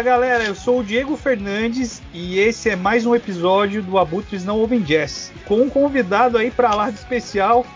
[0.00, 4.46] Fala galera, eu sou o Diego Fernandes e esse é mais um episódio do Abutres
[4.46, 5.30] Não Ouvem Jazz.
[5.44, 7.66] Com um convidado aí para lá de especial,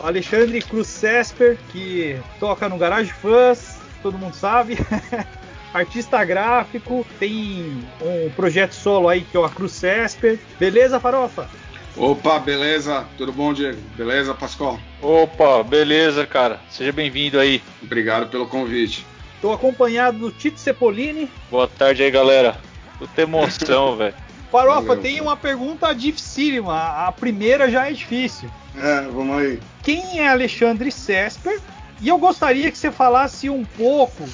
[0.00, 4.78] Alexandre Cruz Cesper, que toca no Garage Fãs, todo mundo sabe.
[5.74, 10.38] Artista gráfico, tem um projeto solo aí que é o Cruz Cesper.
[10.58, 11.50] Beleza, Farofa?
[11.94, 13.04] Opa, beleza?
[13.18, 13.78] Tudo bom, Diego?
[13.94, 14.80] Beleza, Pascoal?
[15.02, 16.60] Opa, beleza, cara.
[16.70, 17.60] Seja bem-vindo aí.
[17.82, 19.04] Obrigado pelo convite.
[19.38, 21.30] Estou acompanhado do Tito Cepolini.
[21.48, 22.58] Boa tarde aí, galera.
[22.98, 24.12] Puta emoção, velho.
[24.50, 27.06] Farofa, Valeu, tem uma pergunta dificílima.
[27.06, 28.50] A primeira já é difícil.
[28.76, 29.60] É, vamos aí.
[29.84, 31.60] Quem é Alexandre Cesper?
[32.00, 34.24] E eu gostaria que você falasse um pouco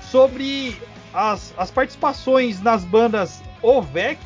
[0.00, 0.80] sobre
[1.12, 4.18] as, as participações nas bandas Ovec,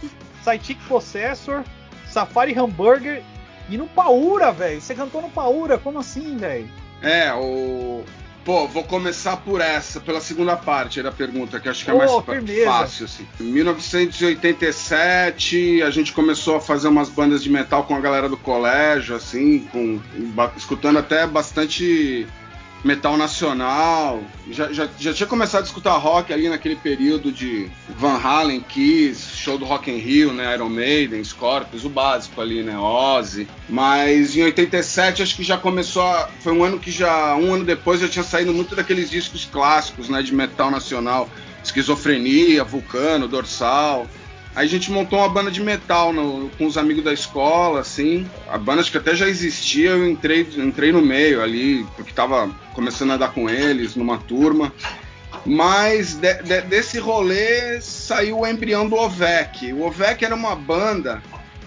[0.44, 1.64] Sidekick Possessor,
[2.06, 3.24] Safari Hamburger
[3.68, 4.80] e no Paura, velho.
[4.80, 6.70] Você cantou no Paura, como assim, velho?
[7.02, 8.04] É, o,
[8.44, 12.10] Pô, vou começar por essa, pela segunda parte da pergunta, que acho que é mais
[12.24, 12.64] firmeza.
[12.64, 13.04] fácil.
[13.04, 13.24] Assim.
[13.40, 18.36] Em 1987, a gente começou a fazer umas bandas de metal com a galera do
[18.36, 20.00] colégio, assim, com,
[20.56, 22.26] escutando até bastante
[22.84, 24.22] metal nacional.
[24.50, 29.36] Já, já, já, tinha começado a escutar rock ali naquele período de Van Halen, Kiss,
[29.36, 33.46] show do Rock in Rio, né, Iron Maiden, Scorpions, o básico ali, né, Ozzy.
[33.68, 37.64] Mas em 87 acho que já começou a, foi um ano que já um ano
[37.64, 41.28] depois já tinha saído muito daqueles discos clássicos, né, de metal nacional,
[41.62, 44.06] Esquizofrenia, Vulcano, Dorsal.
[44.54, 48.28] Aí a gente montou uma banda de metal no, com os amigos da escola, assim.
[48.48, 53.12] A banda que até já existia, eu entrei, entrei no meio ali, porque tava começando
[53.12, 54.72] a andar com eles numa turma.
[55.46, 59.72] Mas de, de, desse rolê saiu o embrião do Ovec.
[59.72, 61.22] O Ovec era uma banda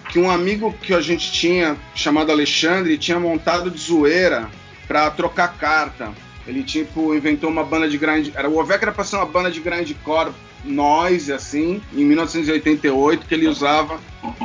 [0.08, 4.48] que um amigo que a gente tinha, chamado Alexandre, tinha montado de zoeira
[4.86, 6.12] para trocar carta.
[6.46, 9.50] Ele tipo inventou uma banda de grande, era o Ovec era para ser uma banda
[9.50, 10.30] de grande core
[10.66, 14.00] noise, assim, em 1988, que ele usava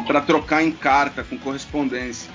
[0.06, 2.30] para trocar em carta com correspondência.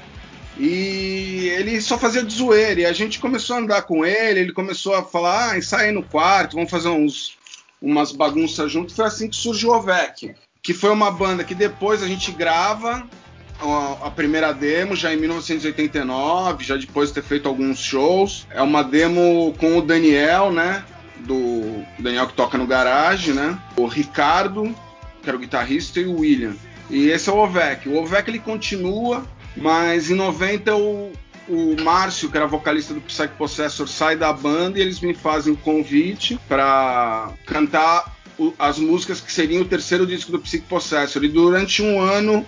[0.59, 2.81] E ele só fazia de zoeira.
[2.81, 6.03] E a gente começou a andar com ele, ele começou a falar: ah, ensaia no
[6.03, 7.37] quarto, vamos fazer uns,
[7.81, 8.97] umas bagunças juntos.
[8.97, 13.07] Foi assim que surgiu o Ovec, que foi uma banda que depois a gente grava
[14.03, 18.47] a primeira demo já em 1989, já depois de ter feito alguns shows.
[18.51, 20.85] É uma demo com o Daniel, né?
[21.21, 23.59] Do Daniel que toca no garagem, né?
[23.77, 24.75] O Ricardo,
[25.23, 26.55] que era o guitarrista, e o William.
[26.91, 27.89] E esse é o Ovec.
[27.89, 29.25] O Ovec ele continua,
[29.57, 31.13] mas em 90 o,
[31.49, 35.53] o Márcio, que era vocalista do Psych Possessor, sai da banda e eles me fazem
[35.53, 41.25] um convite para cantar o, as músicas que seriam o terceiro disco do Psych Possessor.
[41.25, 42.47] E durante um ano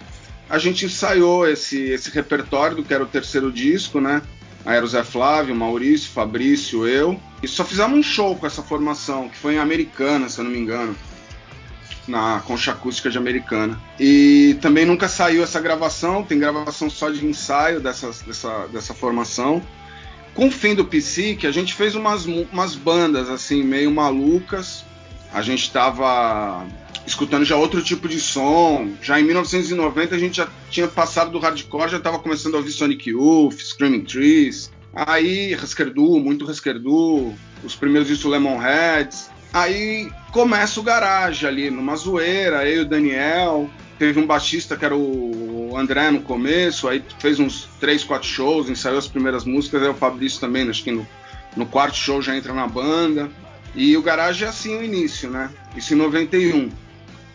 [0.49, 4.23] a gente ensaiou esse, esse repertório do que era o terceiro disco, né?
[4.69, 7.19] Era o Zé Flávio, Maurício, Fabrício, eu.
[7.43, 10.51] E só fizemos um show com essa formação, que foi em Americana, se eu não
[10.51, 10.95] me engano.
[12.07, 13.81] Na concha acústica de Americana.
[13.99, 19.63] E também nunca saiu essa gravação, tem gravação só de ensaio dessa, dessa, dessa formação.
[20.35, 24.85] Com o fim do que a gente fez umas, umas bandas assim, meio malucas.
[25.33, 26.67] A gente estava
[27.09, 28.93] escutando já outro tipo de som.
[29.03, 32.71] Já em 1990 a gente já tinha passado do hardcore, já estava começando a ouvir
[32.71, 34.71] Sonic Youth, Screaming Trees.
[34.95, 37.33] Aí Husker Du, muito Husker Du,
[37.65, 39.31] os primeiros discos Lemonheads.
[39.53, 43.71] Aí começa o garage ali, numa zoeira, eu e o Daniel.
[43.99, 48.69] Teve um baixista que era o André no começo, aí fez uns 3, 4 shows,
[48.69, 51.09] ensaiou as primeiras músicas, aí o Fabrício também, acho que no,
[51.57, 53.29] no quarto show já entra na banda.
[53.75, 55.51] E o garagem é assim o início, né?
[55.75, 56.71] Isso em 91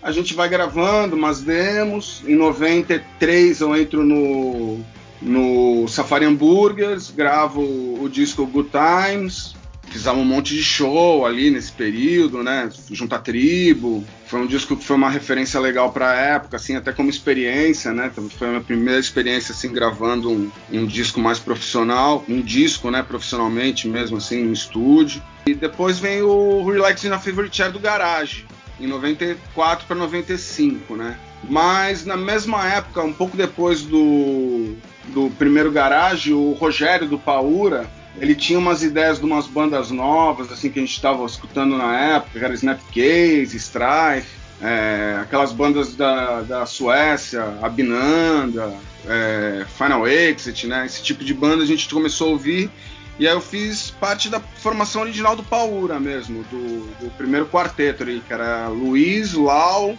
[0.04, 2.22] a gente vai gravando umas demos.
[2.28, 4.80] Em 93 eu entro no,
[5.22, 9.56] no Safari Hamburgers, gravo o disco Good Times.
[9.88, 12.70] Fizemos um monte de show ali nesse período, né?
[12.92, 14.04] Junto à tribo.
[14.26, 17.94] Foi um disco que foi uma referência legal para a época, assim, até como experiência,
[17.94, 18.10] né?
[18.12, 22.26] Então, foi a minha primeira experiência, assim, gravando um, um disco mais profissional.
[22.28, 23.04] Um disco, né?
[23.04, 25.22] Profissionalmente mesmo, assim, no estúdio.
[25.46, 28.48] E depois vem o Relax in a Favorite Chair do Garage
[28.80, 31.18] em 94 para 95, né?
[31.50, 34.76] Mas na mesma época, um pouco depois do,
[35.06, 40.52] do primeiro garagem, o Rogério do Paura, ele tinha umas ideias de umas bandas novas,
[40.52, 45.96] assim, que a gente estava escutando na época, que era Snapcase, Strife, é, aquelas bandas
[45.96, 48.74] da, da Suécia, Abinanda,
[49.06, 50.86] é, Final Exit, né?
[50.86, 52.72] Esse tipo de banda a gente começou a ouvir
[53.20, 58.04] e aí eu fiz parte da formação original do Paura mesmo, do, do primeiro quarteto
[58.04, 59.96] ali, que era Luiz, Lau,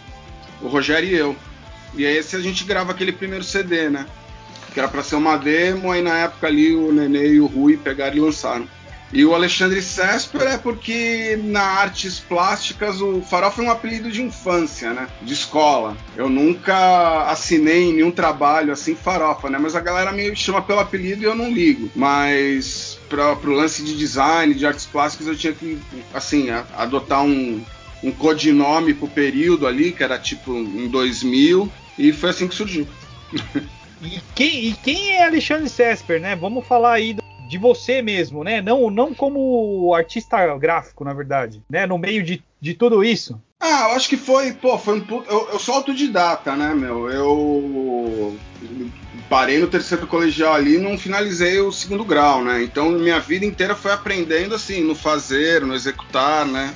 [0.61, 1.35] o Rogério e eu.
[1.95, 4.05] E aí esse a gente grava aquele primeiro CD, né?
[4.73, 7.77] Que era para ser uma demo, aí na época ali o Nenê e o Rui
[7.77, 8.67] pegaram e lançaram.
[9.13, 14.21] E o Alexandre Sesper é porque na artes plásticas o Farofa é um apelido de
[14.21, 15.07] infância, né?
[15.21, 15.95] De escola.
[16.17, 19.57] Eu nunca assinei nenhum trabalho assim Farofa, né?
[19.57, 21.89] Mas a galera me chama pelo apelido e eu não ligo.
[21.95, 25.79] Mas para o lance de design, de artes plásticas, eu tinha que,
[26.13, 27.63] assim, adotar um,
[28.03, 32.87] um codinome pro período ali, que era tipo em 2000, e foi assim que surgiu.
[34.01, 36.35] e, quem, e quem é Alexandre Sesper, né?
[36.35, 38.61] Vamos falar aí do de você mesmo, né?
[38.61, 41.85] Não, não como artista gráfico, na verdade, né?
[41.85, 43.39] No meio de, de tudo isso.
[43.67, 47.09] Ah, eu acho que foi, pô, foi um eu, eu sou autodidata, né, meu?
[47.09, 48.37] Eu
[49.27, 52.61] parei no terceiro colegial ali e não finalizei o segundo grau, né?
[52.61, 56.75] Então minha vida inteira foi aprendendo assim, no fazer, no executar, né?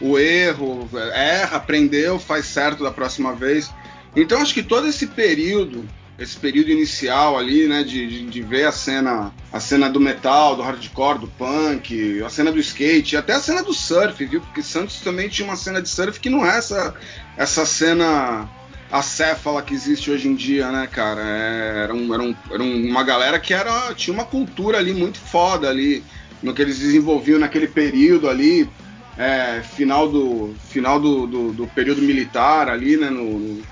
[0.00, 3.70] O erro, erra, aprendeu, faz certo da próxima vez.
[4.16, 5.86] Então acho que todo esse período
[6.20, 10.54] esse período inicial ali, né, de, de, de, ver a cena, a cena do metal,
[10.54, 14.42] do hardcore, do punk, a cena do skate, até a cena do surf, viu?
[14.42, 16.94] Porque Santos também tinha uma cena de surf que não é essa,
[17.38, 18.46] essa cena
[18.92, 21.22] acéfala que existe hoje em dia, né, cara?
[21.22, 25.18] É, era, um, era, um, era uma galera que era, tinha uma cultura ali muito
[25.18, 26.04] foda ali,
[26.42, 28.68] no que eles desenvolviam naquele período ali,
[29.16, 33.62] é, final do final do, do, do, período militar ali, né, no,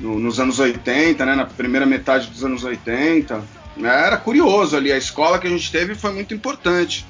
[0.00, 3.42] no, nos anos 80, né, na primeira metade dos anos 80.
[3.76, 7.06] Né, era curioso ali, a escola que a gente teve foi muito importante.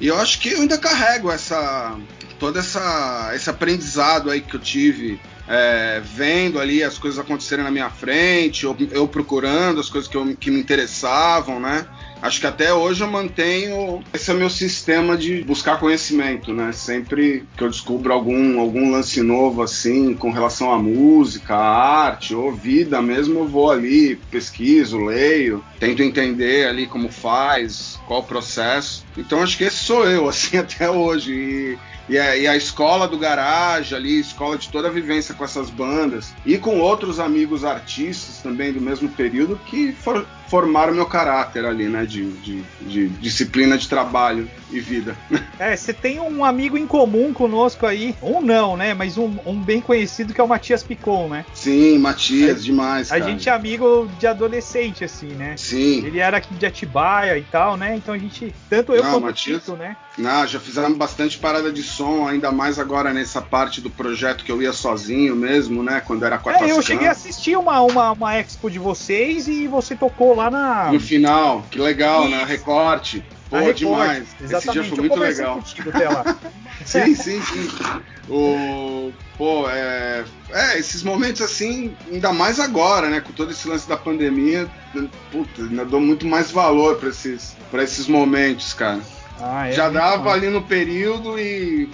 [0.00, 1.96] E eu acho que eu ainda carrego essa
[2.38, 7.70] todo essa, esse aprendizado aí que eu tive é, vendo ali as coisas acontecerem na
[7.70, 11.86] minha frente, eu, eu procurando as coisas que, eu, que me interessavam, né?
[12.20, 16.72] acho que até hoje eu mantenho esse é meu sistema de buscar conhecimento, né?
[16.72, 22.34] Sempre que eu descubro algum, algum lance novo assim com relação à música, à arte
[22.34, 28.24] ou vida mesmo, eu vou ali, pesquiso, leio, tento entender ali como faz, qual o
[28.24, 29.04] processo.
[29.16, 31.78] Então acho que esse sou eu assim até hoje e
[32.08, 35.68] e a, e a, escola do garagem ali, escola de toda a vivência com essas
[35.68, 41.64] bandas, e com outros amigos artistas também do mesmo período que for, formaram meu caráter
[41.64, 42.04] ali, né?
[42.04, 45.16] De, de, de, disciplina de trabalho e vida.
[45.58, 48.94] É, você tem um amigo em comum conosco aí, ou não, né?
[48.94, 51.44] Mas um, um bem conhecido que é o Matias Picon, né?
[51.52, 53.10] Sim, Matias, a, demais.
[53.10, 55.56] A gente é amigo de adolescente, assim, né?
[55.56, 56.06] Sim.
[56.06, 57.96] Ele era aqui de Atibaia e tal, né?
[57.96, 59.96] Então a gente, tanto eu não, como Matias, o Tito, né?
[60.16, 64.52] Não, já fizemos bastante parada de som, ainda mais agora nessa parte do projeto que
[64.52, 66.00] eu ia sozinho mesmo, né?
[66.04, 69.48] Quando era com a É, eu cheguei a assistir uma, uma, uma expo de vocês
[69.48, 70.92] e você tocou lá na.
[70.92, 73.22] No final, que legal, na recorte.
[73.50, 74.24] Pô, demais.
[74.40, 74.54] Exatamente.
[74.54, 75.62] Esse dia foi muito legal.
[75.94, 76.36] até lá.
[76.84, 77.68] sim, sim, sim.
[78.28, 83.20] O, pô, é, é, esses momentos assim, ainda mais agora, né?
[83.20, 84.68] Com todo esse lance da pandemia,
[85.32, 89.00] puta, ainda dou muito mais valor para esses, pra esses momentos, cara.
[89.40, 91.88] Ah, é Já dava ali no período e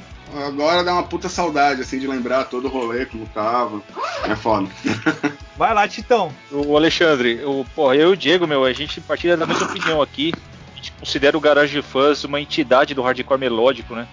[0.47, 3.81] agora dá uma puta saudade, assim, de lembrar todo o rolê, como tava.
[4.25, 4.69] É foda.
[5.57, 6.33] Vai lá, Titão.
[6.51, 10.03] O Alexandre, o, porra, eu e o Diego, meu, a gente partilha da mesma opinião
[10.03, 10.33] aqui.
[10.73, 14.09] A gente considera o Garage Fuzz uma entidade do hardcore melódico, né?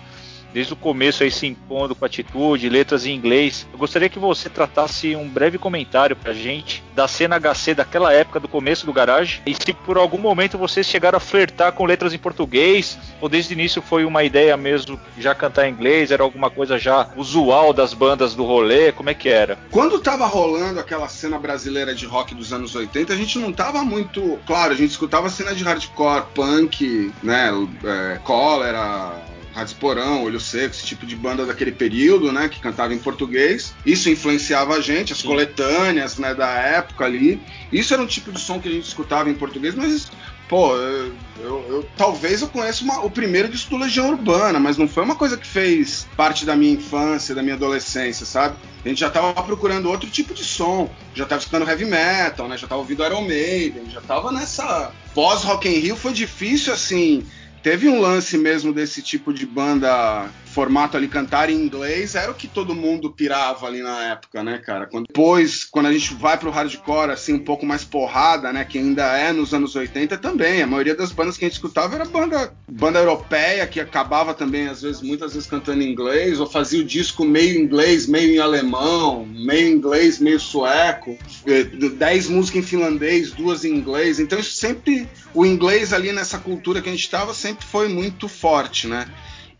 [0.53, 3.67] Desde o começo aí se impondo com atitude, letras em inglês.
[3.71, 8.39] Eu gostaria que você tratasse um breve comentário pra gente da cena HC daquela época,
[8.39, 12.13] do começo do garagem, e se por algum momento vocês chegaram a flertar com letras
[12.13, 16.23] em português, ou desde o início foi uma ideia mesmo já cantar em inglês, era
[16.23, 19.57] alguma coisa já usual das bandas do rolê, como é que era?
[19.71, 23.83] Quando tava rolando aquela cena brasileira de rock dos anos 80, a gente não tava
[23.83, 24.39] muito.
[24.45, 27.51] Claro, a gente escutava cena de hardcore, punk, né?
[27.83, 29.11] É, cólera,
[29.53, 33.73] Rádio Porão, Olho Seco, esse tipo de banda daquele período, né, que cantava em português.
[33.85, 35.27] Isso influenciava a gente, as Sim.
[35.27, 37.41] coletâneas, né, da época ali.
[37.71, 40.09] Isso era um tipo de som que a gente escutava em português, mas
[40.51, 44.77] pô, eu, eu, eu, talvez eu conheça uma, o primeiro disco do Legião Urbana, mas
[44.77, 48.57] não foi uma coisa que fez parte da minha infância, da minha adolescência, sabe?
[48.83, 52.57] A gente já tava procurando outro tipo de som, já tava escutando heavy metal, né?
[52.57, 57.23] Já tava ouvindo Iron Maiden, já tava nessa pós Rock in Rio, foi difícil assim
[57.63, 62.35] Teve um lance mesmo desse tipo de banda formato ali cantar em inglês era o
[62.35, 64.85] que todo mundo pirava ali na época, né, cara?
[64.85, 68.77] Quando, depois, quando a gente vai pro hardcore, assim, um pouco mais porrada, né, que
[68.77, 70.61] ainda é nos anos 80 também.
[70.61, 74.67] A maioria das bandas que a gente escutava era banda, banda europeia, que acabava também,
[74.67, 78.39] às vezes, muitas vezes cantando em inglês, ou fazia o disco meio inglês, meio em
[78.39, 84.19] alemão, meio inglês, meio sueco, eh, dez músicas em finlandês, duas em inglês.
[84.19, 88.27] Então isso sempre, o inglês ali nessa cultura que a gente estava sempre foi muito
[88.27, 89.07] forte, né?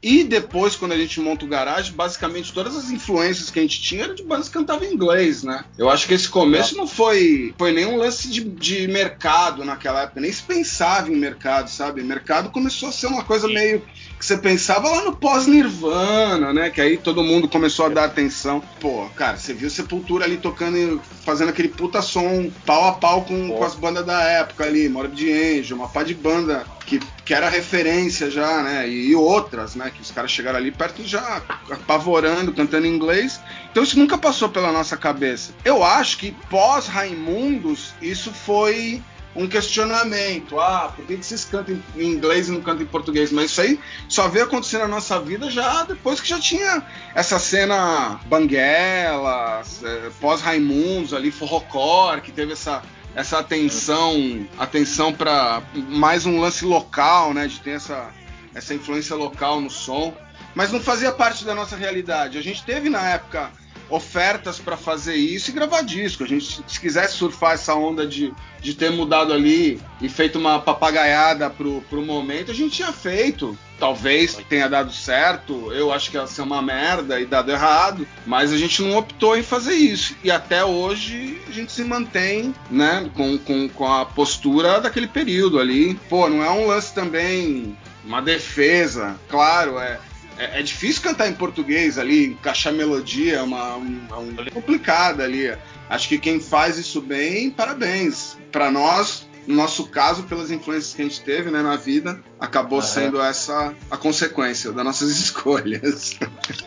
[0.03, 3.79] E depois, quando a gente monta o garagem, basicamente todas as influências que a gente
[3.81, 5.63] tinha eram de bandas que cantavam em inglês, né?
[5.77, 10.19] Eu acho que esse começo não foi, foi nenhum lance de, de mercado naquela época,
[10.19, 12.01] nem se pensava em mercado, sabe?
[12.01, 13.83] Mercado começou a ser uma coisa meio
[14.21, 16.69] que você pensava lá no pós-Nirvana, né?
[16.69, 18.61] Que aí todo mundo começou a dar atenção.
[18.79, 23.49] Pô, cara, você viu Sepultura ali tocando, fazendo aquele puta som pau a pau com,
[23.49, 27.49] com as bandas da época ali, Morbid Angel, uma pá de banda que, que era
[27.49, 28.87] referência já, né?
[28.87, 29.91] E, e outras, né?
[29.91, 33.41] Que os caras chegaram ali perto já apavorando, cantando em inglês.
[33.71, 35.51] Então isso nunca passou pela nossa cabeça.
[35.65, 39.01] Eu acho que pós Raimundos isso foi
[39.35, 40.59] um questionamento.
[40.59, 43.31] Ah, por que, vocês cantam em inglês e não cantam em português?
[43.31, 46.83] Mas isso aí só veio acontecer na nossa vida já depois que já tinha
[47.15, 52.81] essa cena Banguela, é, pós-Raimundos ali, Forrocor, que teve essa
[53.13, 58.09] essa atenção, atenção para mais um lance local, né, de ter essa
[58.53, 60.13] essa influência local no som,
[60.53, 62.37] mas não fazia parte da nossa realidade.
[62.37, 63.51] A gente teve na época
[63.91, 66.23] ofertas para fazer isso e gravar disco.
[66.23, 70.59] A gente, se quisesse surfar essa onda de, de ter mudado ali e feito uma
[70.59, 73.57] papagaiada pro, pro momento, a gente tinha feito.
[73.77, 78.53] Talvez tenha dado certo, eu acho que ia ser uma merda e dado errado, mas
[78.53, 80.15] a gente não optou em fazer isso.
[80.23, 85.59] E até hoje a gente se mantém, né, com, com, com a postura daquele período
[85.59, 85.95] ali.
[86.07, 89.99] Pô, não é um lance também, uma defesa, claro, é
[90.41, 95.55] é, é, difícil cantar em português ali, encaixar melodia, é uma, uma, uma complicada ali.
[95.87, 98.37] Acho que quem faz isso bem, parabéns.
[98.51, 102.79] Para nós, no nosso caso, pelas influências que a gente teve né, na vida, acabou
[102.79, 102.85] uhum.
[102.85, 106.17] sendo essa a consequência das nossas escolhas.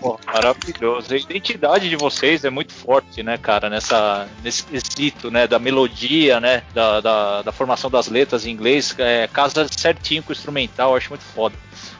[0.00, 1.14] Pô, maravilhoso.
[1.14, 6.40] A identidade de vocês é muito forte, né, cara, nessa, nesse quesito, né, da melodia,
[6.40, 10.96] né, da, da, da formação das letras em inglês, é, casa certinho com o instrumental,
[10.96, 11.56] acho muito foda.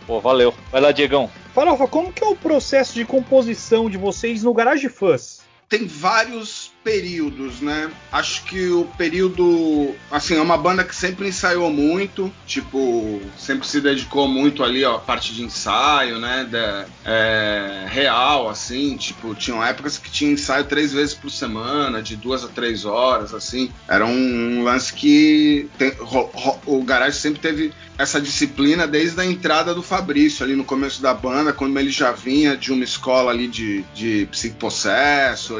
[0.06, 0.54] Pô, valeu.
[0.70, 1.30] Vai lá, Diegão.
[1.54, 5.42] Farofa, como que é o processo de composição de vocês no Garage Fuzz?
[5.68, 7.90] Tem vários períodos, né?
[8.12, 13.80] Acho que o período, assim, é uma banda que sempre ensaiou muito, tipo, sempre se
[13.80, 16.44] dedicou muito ali ó, a parte de ensaio, né?
[16.44, 22.16] De, é, real, assim, tipo, tinham épocas que tinha ensaio três vezes por semana, de
[22.16, 23.70] duas a três horas, assim.
[23.88, 29.20] Era um, um lance que tem, ro, ro, o Garage sempre teve essa disciplina desde
[29.20, 32.84] a entrada do Fabrício ali no começo da banda, quando ele já vinha de uma
[32.84, 34.28] escola ali de, de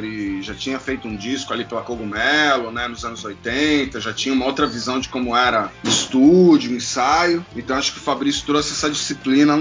[0.03, 4.13] e já tinha feito um um disco ali pela Cogumelo, né, nos anos 80, já
[4.13, 7.45] tinha uma outra visão de como era estúdio, ensaio.
[7.57, 9.55] Então acho que o Fabrício trouxe essa disciplina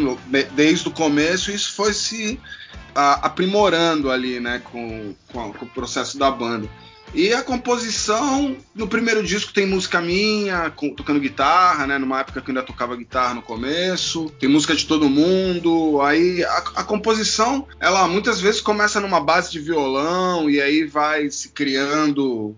[0.51, 2.39] desde o começo e isso foi se
[2.95, 6.67] aprimorando ali, né, com, com, com o processo da banda.
[7.13, 11.99] E a composição, no primeiro disco tem música minha, tocando guitarra, né?
[11.99, 14.31] Numa época que eu ainda tocava guitarra no começo.
[14.39, 16.01] Tem música de todo mundo.
[16.01, 21.29] Aí a, a composição, ela muitas vezes começa numa base de violão e aí vai
[21.29, 22.55] se criando,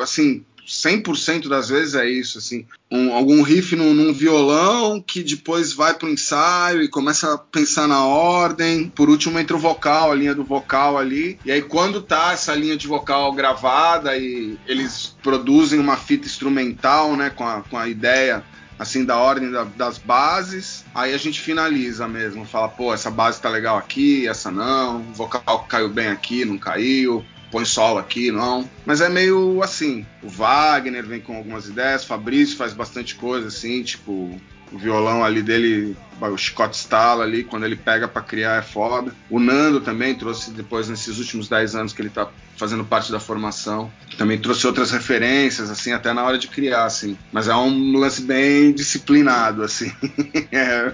[0.00, 2.66] assim, 100% das vezes é isso, assim.
[2.90, 7.86] Um, algum riff num, num, violão que depois vai pro ensaio e começa a pensar
[7.86, 8.88] na ordem.
[8.88, 11.38] Por último entra o vocal, a linha do vocal ali.
[11.44, 17.16] E aí quando tá essa linha de vocal gravada e eles produzem uma fita instrumental,
[17.16, 18.44] né, com a, com a ideia
[18.78, 23.40] assim, da ordem da, das bases, aí a gente finaliza mesmo, fala, pô, essa base
[23.40, 27.24] tá legal aqui, essa não, o vocal caiu bem aqui, não caiu,
[27.56, 28.68] põe solo aqui, não.
[28.84, 30.04] Mas é meio assim.
[30.22, 34.38] O Wagner vem com algumas ideias, o Fabrício faz bastante coisa, assim, tipo.
[34.72, 39.14] O violão ali dele, o chicote estala ali, quando ele pega para criar é foda.
[39.30, 43.20] O Nando também trouxe depois, nesses últimos 10 anos que ele tá fazendo parte da
[43.20, 47.16] formação, também trouxe outras referências, assim, até na hora de criar, assim.
[47.30, 49.92] Mas é um lance bem disciplinado, assim.
[50.50, 50.92] é,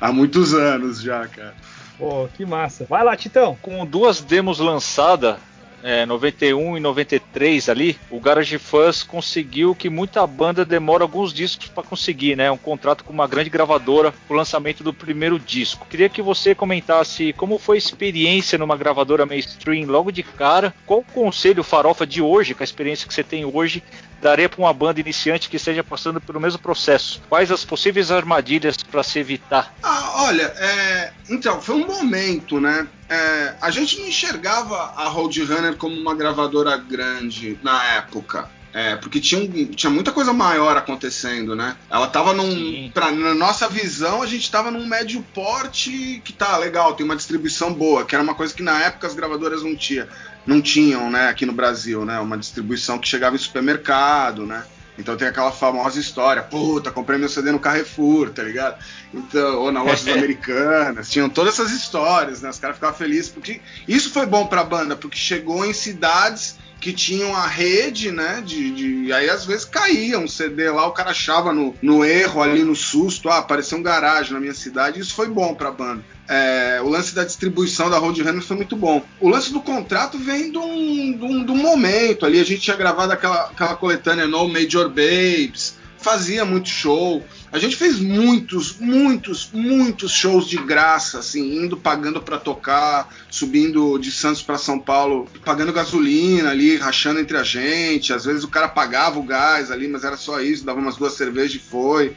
[0.00, 1.56] há muitos anos já, cara.
[1.98, 2.86] Pô, que massa.
[2.88, 3.58] Vai lá, Titão.
[3.60, 5.36] Com duas demos lançadas,
[5.82, 11.68] é, 91 e 93 ali, o Garage Fuzz conseguiu que muita banda demora alguns discos
[11.68, 12.50] para conseguir, né?
[12.50, 15.86] Um contrato com uma grande gravadora para o lançamento do primeiro disco.
[15.88, 20.74] Queria que você comentasse como foi a experiência numa gravadora mainstream logo de cara.
[20.86, 23.82] Qual o conselho farofa de hoje, com a experiência que você tem hoje,
[24.22, 27.20] daria para uma banda iniciante que esteja passando pelo mesmo processo?
[27.28, 29.74] Quais as possíveis armadilhas para se evitar?
[29.82, 31.12] Ah, olha, é...
[31.28, 32.86] então, foi um momento, né?
[33.08, 33.54] É...
[33.60, 38.48] a gente não enxergava a Roadrunner como uma gravadora grande na época.
[38.74, 41.76] É, porque tinha, tinha muita coisa maior acontecendo, né?
[41.90, 42.90] Ela tava num.
[42.90, 47.14] Pra, na nossa visão, a gente tava num médio porte que tá legal, tem uma
[47.14, 50.06] distribuição boa, que era uma coisa que na época as gravadoras não tinham
[50.46, 54.64] não tinham, né, aqui no Brasil, né, uma distribuição que chegava em supermercado, né?
[54.98, 58.82] Então tem aquela famosa história, puta, comprei meu CD no Carrefour, tá ligado?
[59.12, 62.50] Então, ou na lojas americanas, tinham todas essas histórias, né?
[62.50, 66.92] Os caras ficavam felizes porque isso foi bom pra banda, porque chegou em cidades que
[66.92, 68.42] tinham a rede, né?
[68.44, 72.42] De, de, aí às vezes caía um CD lá, o cara achava no, no erro
[72.42, 76.04] ali, no susto, ah, apareceu um garagem na minha cidade, isso foi bom pra banda.
[76.28, 79.00] É, o lance da distribuição da Roadrunner foi muito bom.
[79.20, 82.40] O lance do contrato vem de um, momento ali.
[82.40, 87.22] A gente tinha gravado aquela, aquela coletânea No Major Babes, fazia muito show.
[87.52, 93.98] A gente fez muitos, muitos, muitos shows de graça, assim, indo pagando para tocar, subindo
[93.98, 98.10] de Santos para São Paulo, pagando gasolina ali, rachando entre a gente.
[98.10, 101.12] Às vezes o cara pagava o gás ali, mas era só isso, dava umas duas
[101.12, 102.16] cervejas e foi.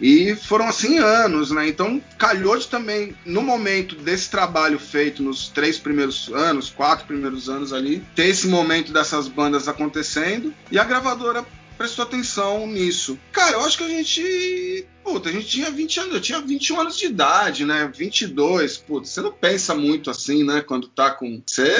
[0.00, 1.68] E foram assim anos, né?
[1.68, 7.48] Então calhou de também, no momento desse trabalho feito nos três primeiros anos, quatro primeiros
[7.48, 13.18] anos ali, ter esse momento dessas bandas acontecendo e a gravadora prestou atenção nisso.
[13.32, 14.86] Cara, eu acho que a gente.
[15.02, 17.90] Puta, a gente tinha 20 anos, eu tinha 21 anos de idade, né?
[17.92, 20.60] 22, putz, você não pensa muito assim, né?
[20.60, 21.42] Quando tá com.
[21.44, 21.72] Você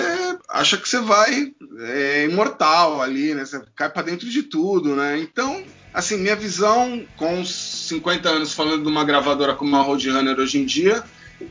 [0.49, 3.45] acha que você vai é, imortal ali, né?
[3.45, 5.19] Você cai pra dentro de tudo, né?
[5.19, 5.63] Então,
[5.95, 10.65] assim, minha visão com 50 anos falando de uma gravadora como a Roadrunner hoje em
[10.65, 11.05] dia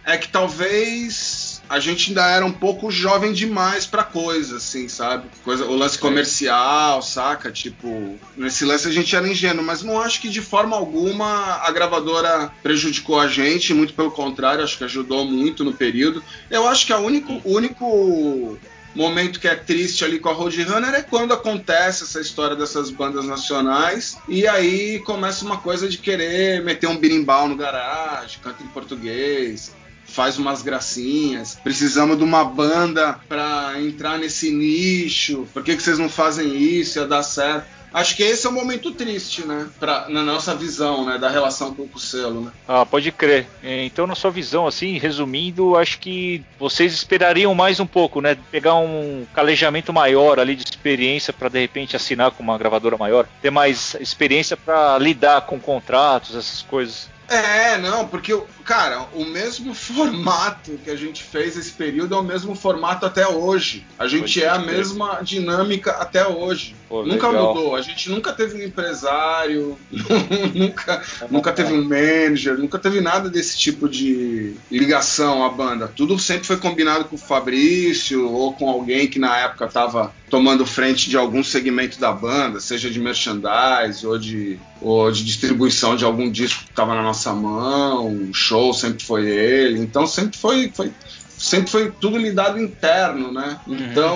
[0.05, 5.29] é que talvez a gente ainda era um pouco jovem demais pra coisa, assim, sabe?
[5.41, 7.49] Coisa, o lance comercial, saca?
[7.49, 11.71] Tipo, nesse lance a gente era ingênuo, mas não acho que de forma alguma a
[11.71, 16.21] gravadora prejudicou a gente, muito pelo contrário, acho que ajudou muito no período.
[16.49, 18.59] Eu acho que a único, o único
[18.93, 23.23] momento que é triste ali com a Roadrunner é quando acontece essa história dessas bandas
[23.23, 28.67] nacionais e aí começa uma coisa de querer meter um birimbau no garagem, canta em
[28.67, 29.71] português,
[30.11, 31.57] faz umas gracinhas.
[31.63, 35.47] Precisamos de uma banda para entrar nesse nicho.
[35.53, 36.99] Por que, que vocês não fazem isso?
[36.99, 37.81] Ia dar certo.
[37.93, 39.67] Acho que esse é o um momento triste, né?
[39.77, 41.17] Pra, na nossa visão, né?
[41.17, 42.51] Da relação com o selo, né?
[42.65, 43.47] Ah, pode crer.
[43.61, 48.37] É, então, na sua visão, assim, resumindo, acho que vocês esperariam mais um pouco, né?
[48.49, 53.27] Pegar um calejamento maior ali de experiência para de repente assinar com uma gravadora maior,
[53.41, 57.09] ter mais experiência para lidar com contratos, essas coisas.
[57.31, 62.23] É, não, porque, cara, o mesmo formato que a gente fez esse período é o
[62.23, 63.85] mesmo formato até hoje.
[63.97, 66.75] A gente Pode é a mesma dinâmica até hoje.
[66.89, 67.55] Pô, nunca legal.
[67.55, 67.73] mudou.
[67.73, 69.77] A gente nunca teve um empresário,
[70.53, 75.87] nunca, nunca teve um manager, nunca teve nada desse tipo de ligação à banda.
[75.87, 80.65] Tudo sempre foi combinado com o Fabrício ou com alguém que na época estava tomando
[80.65, 86.05] frente de algum segmento da banda, seja de merchandise ou de, ou de distribuição de
[86.05, 89.79] algum disco que estava na nossa mão, o show sempre foi ele.
[89.79, 90.91] Então sempre foi, foi
[91.37, 93.59] sempre foi tudo lidado interno, né?
[93.65, 93.75] Uhum.
[93.75, 94.15] Então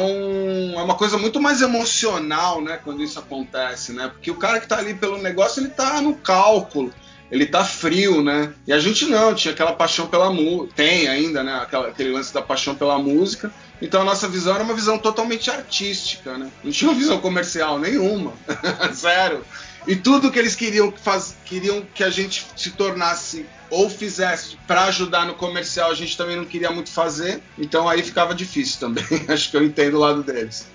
[0.79, 2.79] é uma coisa muito mais emocional, né?
[2.83, 4.07] Quando isso acontece, né?
[4.07, 6.93] Porque o cara que tá ali pelo negócio, ele tá no cálculo.
[7.31, 8.53] Ele tá frio, né?
[8.67, 10.73] E a gente não, tinha aquela paixão pela música.
[10.75, 11.55] Tem ainda, né?
[11.55, 13.51] Aquela, aquele lance da paixão pela música.
[13.81, 16.49] Então a nossa visão era uma visão totalmente artística, né?
[16.63, 18.33] Não tinha uma visão comercial nenhuma.
[18.93, 19.43] Zero.
[19.87, 24.85] E tudo que eles queriam, faz, queriam que a gente se tornasse ou fizesse para
[24.85, 27.41] ajudar no comercial, a gente também não queria muito fazer.
[27.57, 29.05] Então aí ficava difícil também.
[29.27, 30.67] Acho que eu entendo o lado deles.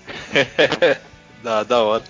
[1.43, 2.03] da, da hora.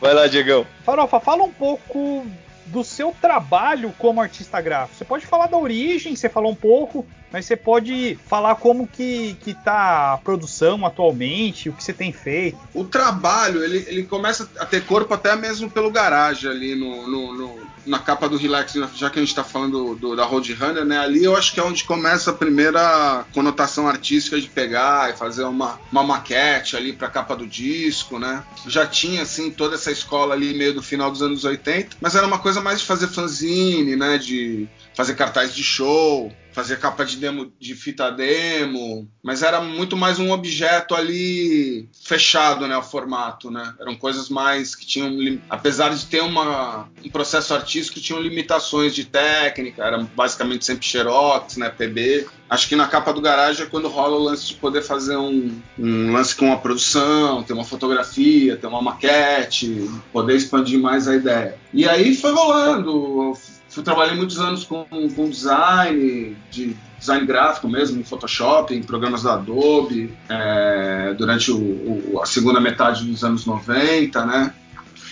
[0.00, 0.66] Vai lá, Diegão.
[0.84, 2.26] Farofa, fala um pouco
[2.66, 4.98] do seu trabalho como artista gráfico.
[4.98, 9.36] Você pode falar da origem, você falou um pouco, mas você pode falar como que,
[9.42, 12.56] que tá a produção atualmente, o que você tem feito.
[12.72, 17.34] O trabalho, ele, ele começa a ter corpo até mesmo pelo garagem ali no, no,
[17.34, 20.98] no na capa do Relax, já que a gente está falando do, da Roadrunner, né?
[20.98, 25.44] Ali eu acho que é onde começa a primeira conotação artística de pegar e fazer
[25.44, 28.42] uma, uma maquete ali para a capa do disco, né?
[28.66, 32.26] Já tinha, assim, toda essa escola ali meio do final dos anos 80, mas era
[32.26, 34.18] uma coisa mais de fazer fanzine, né?
[34.18, 39.94] De fazer cartaz de show fazia capa de demo de fita demo, mas era muito
[39.94, 43.74] mais um objeto ali fechado, né, o formato, né?
[43.78, 49.04] Eram coisas mais que tinham, apesar de ter uma, um processo artístico, tinham limitações de
[49.04, 52.26] técnica, era basicamente sempre xerox, né, PB.
[52.48, 55.60] Acho que na capa do garagem é quando rola o lance de poder fazer um,
[55.78, 61.16] um lance com uma produção, ter uma fotografia, ter uma maquete, poder expandir mais a
[61.16, 61.58] ideia.
[61.74, 63.36] E aí foi rolando,
[63.76, 69.24] Fui, trabalhei muitos anos com, com design, de design gráfico mesmo, em Photoshop, em programas
[69.24, 74.54] da Adobe, é, durante o, o, a segunda metade dos anos 90, né?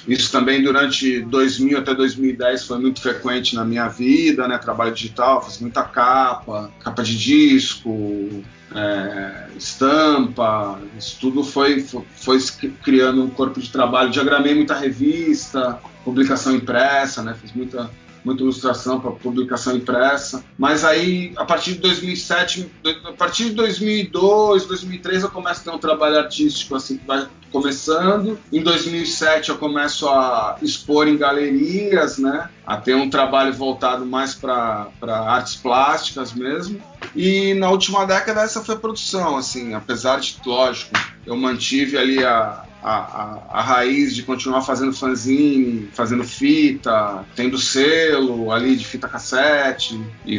[0.09, 4.57] Isso também durante 2000 até 2010 foi muito frequente na minha vida, né?
[4.57, 8.43] Trabalho digital, fiz muita capa, capa de disco,
[8.75, 12.39] é, estampa, isso tudo foi, foi, foi,
[12.83, 14.11] criando um corpo de trabalho.
[14.11, 17.37] Diagramei muita revista, publicação impressa, né?
[17.39, 17.91] Fiz muita
[18.25, 20.45] muita ilustração para publicação impressa.
[20.59, 22.71] Mas aí, a partir de 2007,
[23.05, 27.29] a partir de 2002, 2003, eu começo a ter um trabalho artístico assim que vai
[27.53, 28.37] começando.
[28.53, 32.49] Em 2007 eu começo a expor em galerias, né?
[32.67, 36.83] A ter um trabalho voltado mais para artes plásticas mesmo.
[37.15, 40.91] E na última década essa foi a produção, assim, apesar de, lógico,
[41.25, 47.57] eu mantive ali a, a, a, a, raiz de continuar fazendo fanzine, fazendo fita, tendo
[47.57, 50.39] selo ali de fita cassete e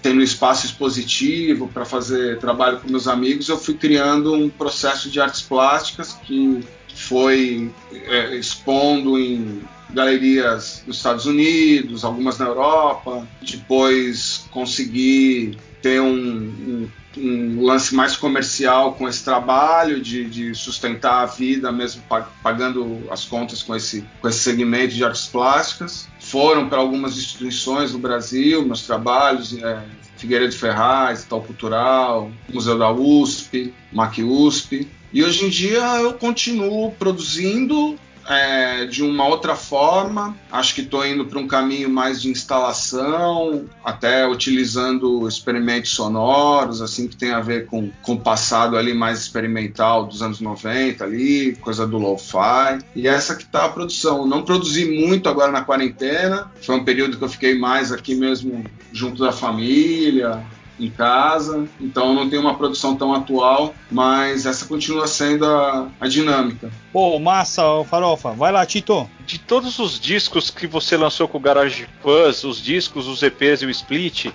[0.00, 5.20] tendo espaço expositivo para fazer trabalho com meus amigos, eu fui criando um processo de
[5.20, 13.26] artes plásticas que foi é, expondo em galerias nos Estados Unidos, algumas na Europa.
[13.42, 21.22] Depois consegui ter um, um, um lance mais comercial com esse trabalho de, de, sustentar
[21.22, 22.02] a vida, mesmo
[22.42, 26.08] pagando as contas com esse, com esse segmento de artes plásticas.
[26.20, 29.82] Foram para algumas instituições no Brasil, meus trabalhos, é,
[30.16, 34.88] Figueiredo Ferraz, Tal Cultural, Museu da USP, MAC USP.
[35.12, 40.36] E hoje em dia eu continuo produzindo é, de uma outra forma.
[40.50, 47.08] Acho que estou indo para um caminho mais de instalação, até utilizando experimentos sonoros, assim
[47.08, 51.56] que tem a ver com, com o passado ali mais experimental dos anos 90 ali,
[51.56, 52.78] coisa do lo-fi.
[52.94, 54.26] E essa que está a produção.
[54.26, 56.50] Não produzi muito agora na quarentena.
[56.62, 60.42] Foi um período que eu fiquei mais aqui mesmo junto da família,
[60.78, 66.08] em casa, então não tem uma produção tão atual, mas essa continua sendo a, a
[66.08, 66.70] dinâmica.
[66.92, 68.32] Pô, massa, Farofa.
[68.32, 69.08] Vai lá, Tito.
[69.26, 73.62] De todos os discos que você lançou com o Garage Fuzz, os discos, os EPs
[73.62, 74.26] e o Split,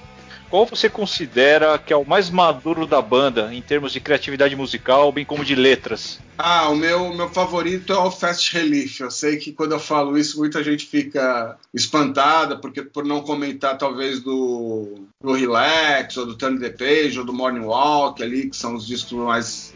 [0.52, 5.10] qual você considera que é o mais maduro da banda em termos de criatividade musical,
[5.10, 6.20] bem como de letras?
[6.38, 9.00] Ah, o meu, meu favorito é o Fast Relief.
[9.00, 13.78] Eu sei que quando eu falo isso, muita gente fica espantada porque por não comentar
[13.78, 18.58] talvez do, do Relax, ou do Turn the Page, ou do Morning Walk ali, que
[18.58, 19.74] são os discos mais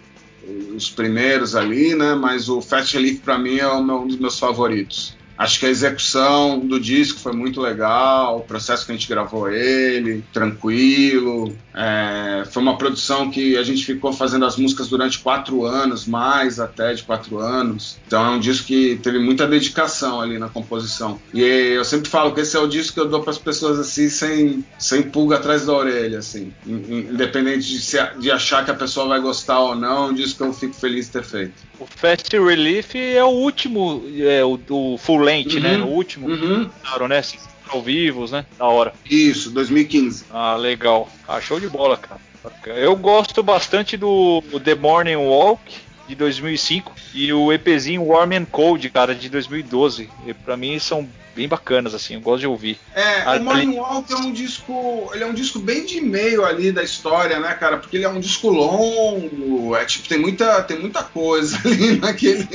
[0.75, 2.13] os primeiros ali, né?
[2.15, 5.15] Mas o Fast Relief para mim é um dos meus favoritos.
[5.38, 9.50] Acho que a execução do disco foi muito legal, o processo que a gente gravou
[9.50, 11.56] ele, tranquilo.
[11.74, 16.60] É, foi uma produção que a gente ficou fazendo as músicas durante quatro anos, mais
[16.60, 17.98] até de quatro anos.
[18.08, 21.19] Então é um disco que teve muita dedicação ali na composição.
[21.34, 23.78] E eu sempre falo que esse é o disco que eu dou para as pessoas
[23.78, 26.54] assim, sem, sem pulga atrás da orelha, assim.
[26.65, 30.38] Independente de, se, de achar que a pessoa vai gostar ou não, é um disco
[30.38, 31.74] que eu fico feliz de ter feito.
[31.79, 35.73] O Fast Relief é o último, é, o do Full Length, né?
[35.73, 35.83] uhum, né?
[35.83, 36.27] O último.
[36.27, 36.69] Uhum.
[36.83, 37.21] Claro, né?
[37.67, 38.45] Ao vivos, né?
[38.57, 38.93] Da hora.
[39.09, 40.25] Isso, 2015.
[40.31, 41.09] Ah, legal.
[41.27, 42.21] Ah, show de bola, cara.
[42.67, 45.77] Eu gosto bastante do The Morning Walk
[46.08, 50.10] de 2005 e o EPzinho Warm and Cold, cara, de 2012.
[50.26, 52.80] E para mim são bem bacanas, assim, eu gosto de ouvir.
[52.96, 53.41] É, ali...
[53.41, 55.12] o Morning Walk é um disco.
[55.13, 57.78] Ele é um disco bem de meio ali da história, né, cara?
[57.78, 62.48] Porque ele é um disco longo, é tipo, tem muita, tem muita coisa ali naquele.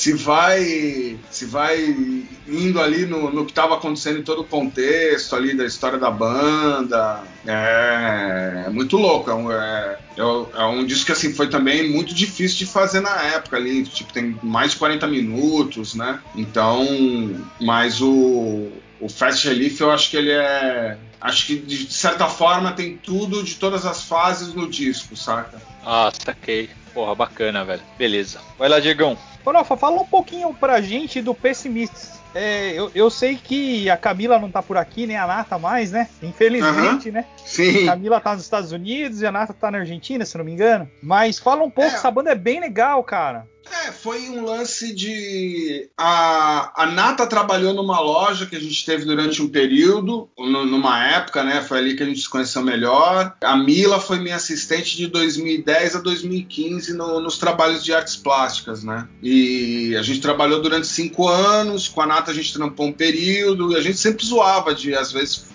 [0.00, 1.18] Se vai.
[1.30, 1.78] Se vai
[2.48, 6.10] indo ali no, no que estava acontecendo em todo o contexto ali da história da
[6.10, 7.22] banda.
[7.46, 9.30] É, é muito louco.
[9.30, 13.00] É um, é, é, é um disco que assim, foi também muito difícil de fazer
[13.00, 13.84] na época ali.
[13.84, 16.18] Tipo, tem mais de 40 minutos, né?
[16.34, 16.80] Então
[17.60, 20.96] mas o, o Fast Relief eu acho que ele é.
[21.20, 25.60] Acho que de certa forma tem tudo de todas as fases no disco, saca?
[25.84, 26.70] Ah, saquei.
[26.92, 27.82] Porra, bacana, velho.
[27.96, 28.40] Beleza.
[28.58, 29.16] Vai lá, Diegão.
[29.44, 32.20] Farofa, fala um pouquinho pra gente do Pessimistas.
[32.34, 35.90] É, eu, eu, sei que a Camila não tá por aqui, nem a Nata mais,
[35.90, 36.08] né?
[36.22, 37.14] Infelizmente, uhum.
[37.14, 37.24] né?
[37.44, 37.88] Sim.
[37.88, 40.52] A Camila tá nos Estados Unidos e a Nata tá na Argentina, se não me
[40.52, 40.88] engano.
[41.02, 41.94] Mas fala um pouco, é.
[41.94, 43.48] essa banda é bem legal, cara.
[43.70, 45.88] É, foi um lance de.
[45.96, 51.44] A, a Nata trabalhou numa loja que a gente teve durante um período, numa época,
[51.44, 51.62] né?
[51.62, 53.36] Foi ali que a gente se conheceu melhor.
[53.40, 58.82] A Mila foi minha assistente de 2010 a 2015 no, nos trabalhos de artes plásticas,
[58.82, 59.08] né?
[59.22, 63.72] E a gente trabalhou durante cinco anos, com a Nata a gente trampou um período,
[63.72, 65.46] e a gente sempre zoava de, às vezes,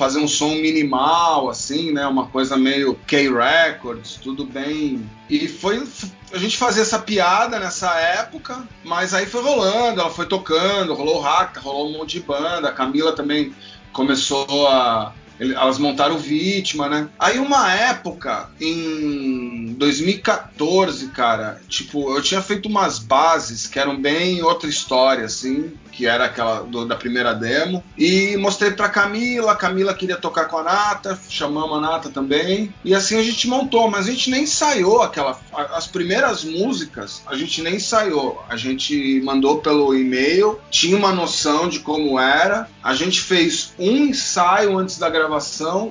[0.00, 2.06] fazer um som minimal, assim, né?
[2.06, 5.06] Uma coisa meio K-Records, tudo bem.
[5.28, 5.86] E foi.
[6.32, 11.18] A gente fazia essa piada nessa época, mas aí foi rolando, ela foi tocando, rolou
[11.18, 12.70] o Hack, rolou um monte de banda.
[12.70, 13.54] A Camila também
[13.92, 17.08] começou a, elas montaram Vítima, né?
[17.18, 24.42] Aí uma época, em 2014, cara, tipo, eu tinha feito umas bases que eram bem
[24.42, 29.94] outra história, assim, que era aquela do, da primeira demo, e mostrei pra Camila, Camila
[29.94, 34.06] queria tocar com a Nata, chamamos a Nata também, e assim a gente montou, mas
[34.06, 35.38] a gente nem ensaiou aquela.
[35.74, 41.68] As primeiras músicas a gente nem ensaiou, a gente mandou pelo e-mail, tinha uma noção
[41.68, 45.29] de como era, a gente fez um ensaio antes da gravação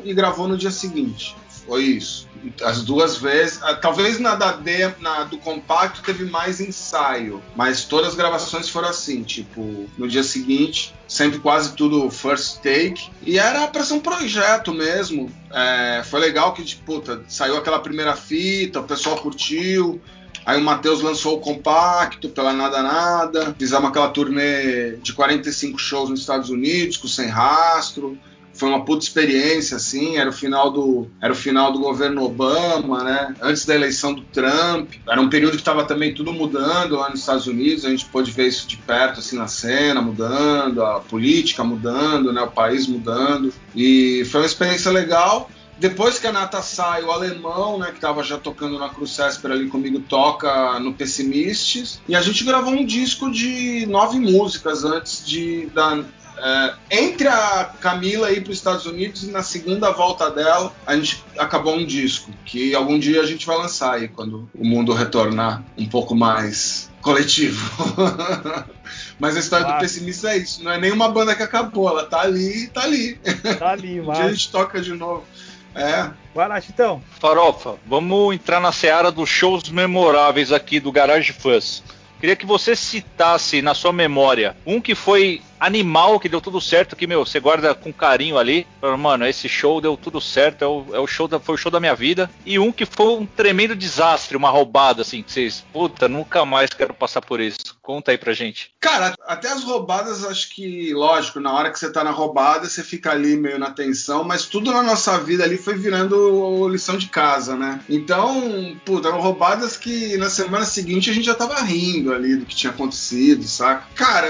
[0.03, 1.35] e gravou no dia seguinte.
[1.69, 2.27] Foi isso.
[2.63, 3.59] As duas vezes.
[3.61, 8.67] Ah, talvez na, da de, na do compacto teve mais ensaio, mas todas as gravações
[8.67, 13.11] foram assim, tipo, no dia seguinte, sempre quase tudo first take.
[13.21, 15.31] E era pra ser um projeto mesmo.
[15.51, 20.01] É, foi legal que, tipo, puta, saiu aquela primeira fita, o pessoal curtiu.
[20.45, 23.55] Aí o Matheus lançou o compacto pela Nada Nada.
[23.59, 28.17] Fizemos aquela turnê de 45 shows nos Estados Unidos, com Sem Rastro
[28.59, 33.03] foi uma puta experiência, assim, era o final do, era o final do governo Obama,
[33.03, 33.33] né?
[33.41, 34.95] Antes da eleição do Trump.
[35.07, 38.31] Era um período que estava também tudo mudando lá nos Estados Unidos, a gente pôde
[38.31, 42.41] ver isso de perto, assim, na cena, mudando, a política mudando, né?
[42.41, 43.53] O país mudando.
[43.73, 45.49] E foi uma experiência legal.
[45.79, 49.51] Depois que a Nata sai, o alemão, né, que estava já tocando na Cruz Césper
[49.51, 52.01] ali comigo, toca no Pessimistes.
[52.05, 56.03] E a gente gravou um disco de nove músicas antes de, da,
[56.41, 60.95] é, entre a Camila ir para os Estados Unidos e na segunda volta dela, a
[60.95, 64.93] gente acabou um disco que algum dia a gente vai lançar aí quando o mundo
[64.93, 67.69] retornar um pouco mais coletivo.
[69.19, 69.73] Mas a história ah.
[69.73, 70.63] do pessimista é isso.
[70.63, 73.15] Não é nenhuma banda que acabou, ela tá ali, tá ali.
[73.57, 75.25] Tá ali, um dia a gente toca de novo.
[75.75, 76.09] É.
[76.33, 77.01] Vai lá, Chitão.
[77.19, 81.83] Farofa, vamos entrar na seara dos shows memoráveis aqui do Garage Fuzz.
[82.19, 86.95] Queria que você citasse na sua memória um que foi animal, que deu tudo certo,
[86.95, 88.65] que, meu, você guarda com carinho ali.
[88.97, 91.71] Mano, esse show deu tudo certo, é o, é o show da, foi o show
[91.71, 92.29] da minha vida.
[92.45, 96.69] E um que foi um tremendo desastre, uma roubada, assim, que vocês, puta, nunca mais
[96.69, 97.77] quero passar por isso.
[97.81, 98.71] Conta aí pra gente.
[98.79, 102.83] Cara, até as roubadas, acho que, lógico, na hora que você tá na roubada, você
[102.83, 107.07] fica ali meio na tensão, mas tudo na nossa vida ali foi virando lição de
[107.07, 107.81] casa, né?
[107.89, 112.45] Então, puta, eram roubadas que na semana seguinte a gente já tava rindo ali do
[112.45, 113.87] que tinha acontecido, saca?
[113.95, 114.27] Cara,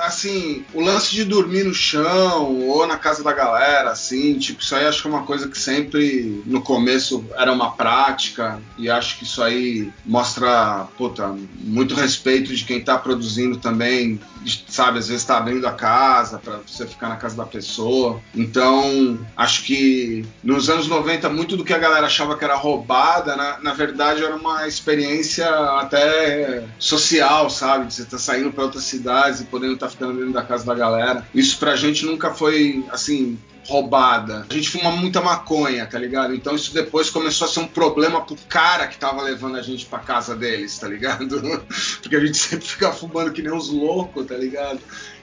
[0.00, 4.74] assim, o lance de dormir no chão ou na casa da galera, assim, tipo, isso
[4.74, 9.18] aí acho que é uma coisa que sempre no começo era uma prática e acho
[9.18, 14.20] que isso aí mostra, puta, muito respeito de quem tá produzindo também,
[14.68, 18.20] sabe, às vezes tá abrindo a casa para você ficar na casa da pessoa.
[18.34, 23.36] Então, acho que nos anos 90 muito do que a galera achava que era roubada,
[23.36, 28.84] na, na verdade era uma experiência até social, sabe, de você tá saindo para outras
[28.84, 31.26] cidades e podendo estar tá ficando dentro da casa casa da galera.
[31.34, 34.46] Isso pra gente nunca foi, assim, roubada.
[34.48, 36.34] A gente fuma muita maconha, tá ligado?
[36.34, 39.86] Então isso depois começou a ser um problema pro cara que tava levando a gente
[39.86, 41.40] pra casa deles, tá ligado?
[42.02, 44.80] Porque a gente sempre fica fumando que nem uns loucos, tá ligado?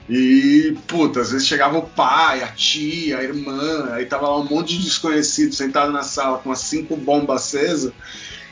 [0.08, 4.44] E, puta, às vezes chegava o pai, a tia, a irmã, aí tava lá um
[4.44, 7.92] monte de desconhecido sentado na sala com as cinco bombas acesas.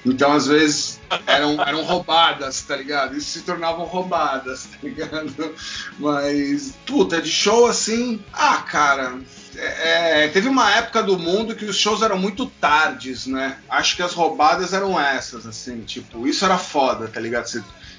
[0.07, 3.16] Então, às vezes, eram, eram roubadas, tá ligado?
[3.16, 5.55] Isso se tornavam roubadas, tá ligado?
[5.99, 8.23] Mas, puta, de show assim.
[8.33, 9.19] Ah, cara.
[9.57, 13.59] É, é, teve uma época do mundo que os shows eram muito tardes, né?
[13.69, 17.47] Acho que as roubadas eram essas, assim, tipo, isso era foda, tá ligado?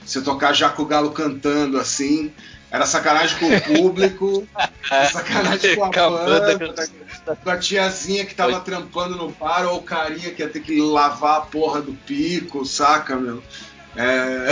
[0.06, 2.32] Você, tocar já com o galo cantando assim,
[2.70, 4.48] era sacanagem com o público,
[5.12, 6.90] sacanagem com a banda,
[7.44, 10.82] com a tiazinha que tava trampando no bar, ou o carinha que ia ter que
[10.82, 13.42] lavar a porra do pico, saca, meu?
[13.96, 14.50] É,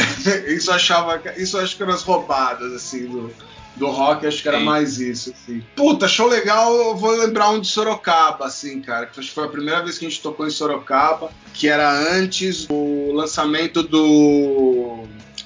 [0.54, 1.22] isso achava.
[1.38, 3.34] Isso acho que eram as roubadas, assim, do,
[3.76, 4.64] do rock, acho que era Sim.
[4.64, 5.32] mais isso.
[5.32, 5.64] Assim.
[5.76, 9.06] Puta, show legal, eu vou lembrar um de Sorocaba, assim, cara.
[9.06, 13.12] Que foi a primeira vez que a gente tocou em Sorocaba, que era antes do
[13.12, 15.04] lançamento do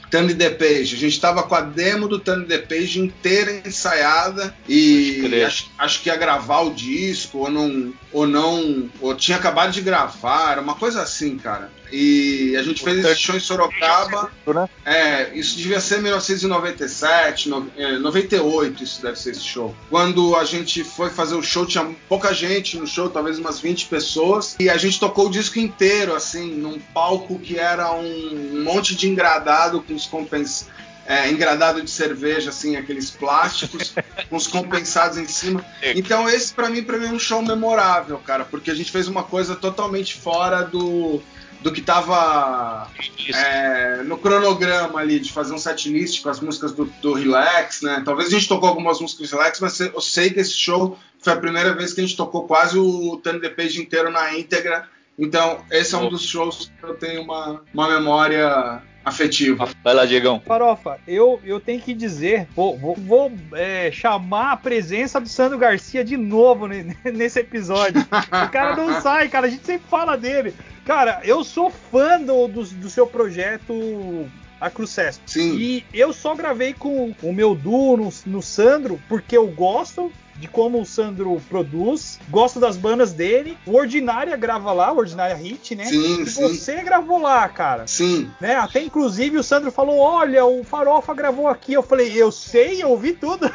[0.09, 0.95] Turn the Page.
[0.95, 6.01] A gente estava com a demo do Turn the Page inteira ensaiada e acho, acho,
[6.01, 10.75] que ia gravar o disco ou não, ou não, ou tinha acabado de gravar, uma
[10.75, 11.71] coisa assim, cara.
[11.91, 14.31] E a gente fez esse show em Sorocaba.
[14.45, 14.69] Né?
[14.85, 19.75] É, isso devia ser 1997, 98, isso deve ser esse show.
[19.89, 23.87] Quando a gente foi fazer o show, tinha pouca gente no show, talvez umas 20
[23.87, 28.95] pessoas, e a gente tocou o disco inteiro, assim, num palco que era um monte
[28.95, 30.67] de engradado com os compens
[31.09, 33.95] é, engradado de cerveja, assim, aqueles plásticos,
[34.29, 35.65] com os compensados em cima.
[35.95, 39.07] Então esse para mim, para mim é um show memorável, cara, porque a gente fez
[39.07, 41.19] uma coisa totalmente fora do
[41.61, 42.87] do que tava
[43.35, 48.01] é, no cronograma ali, de fazer um setlist com as músicas do, do, Relax, né?
[48.05, 51.33] Talvez a gente tocou algumas músicas do Relax, mas eu sei que esse show foi
[51.33, 54.87] a primeira vez que a gente tocou quase o Turn the Page inteiro na íntegra.
[55.17, 59.67] Então, esse é um dos shows que eu tenho uma, uma memória afetivo.
[59.83, 60.41] Vai lá, Diegão.
[60.45, 65.57] Farofa, eu, eu tenho que dizer, vou, vou, vou é, chamar a presença do Sandro
[65.57, 66.67] Garcia de novo
[67.03, 68.01] nesse episódio.
[68.01, 70.53] o cara não sai, cara, a gente sempre fala dele.
[70.89, 74.27] Cara, eu sou fã do, do, do seu projeto
[74.59, 75.21] a Crucesp.
[75.27, 75.55] Sim.
[75.55, 80.47] E eu só gravei com o meu duo no, no Sandro porque eu gosto de
[80.47, 83.57] como o Sandro produz, gosto das bandas dele.
[83.65, 85.85] O Ordinária grava lá, o Ordinária Hit, né?
[85.85, 86.47] Sim, e sim.
[86.47, 87.85] você gravou lá, cara.
[87.87, 88.31] Sim.
[88.39, 88.55] Né?
[88.55, 91.73] Até inclusive o Sandro falou: Olha, o Farofa gravou aqui.
[91.73, 93.51] Eu falei: Eu sei, eu ouvi tudo.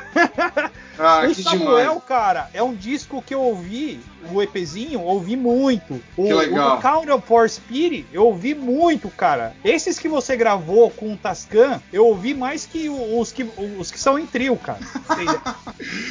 [0.98, 2.04] Ah, o Samuel, demais.
[2.06, 6.00] cara, é um disco que eu ouvi, o EPzinho, ouvi muito.
[6.16, 6.78] O, Que legal.
[6.78, 9.54] o Count for Spirit, eu ouvi muito, cara.
[9.64, 13.44] Esses que você gravou com o Tascan, eu ouvi mais que os que,
[13.78, 14.80] os que são em trio, cara.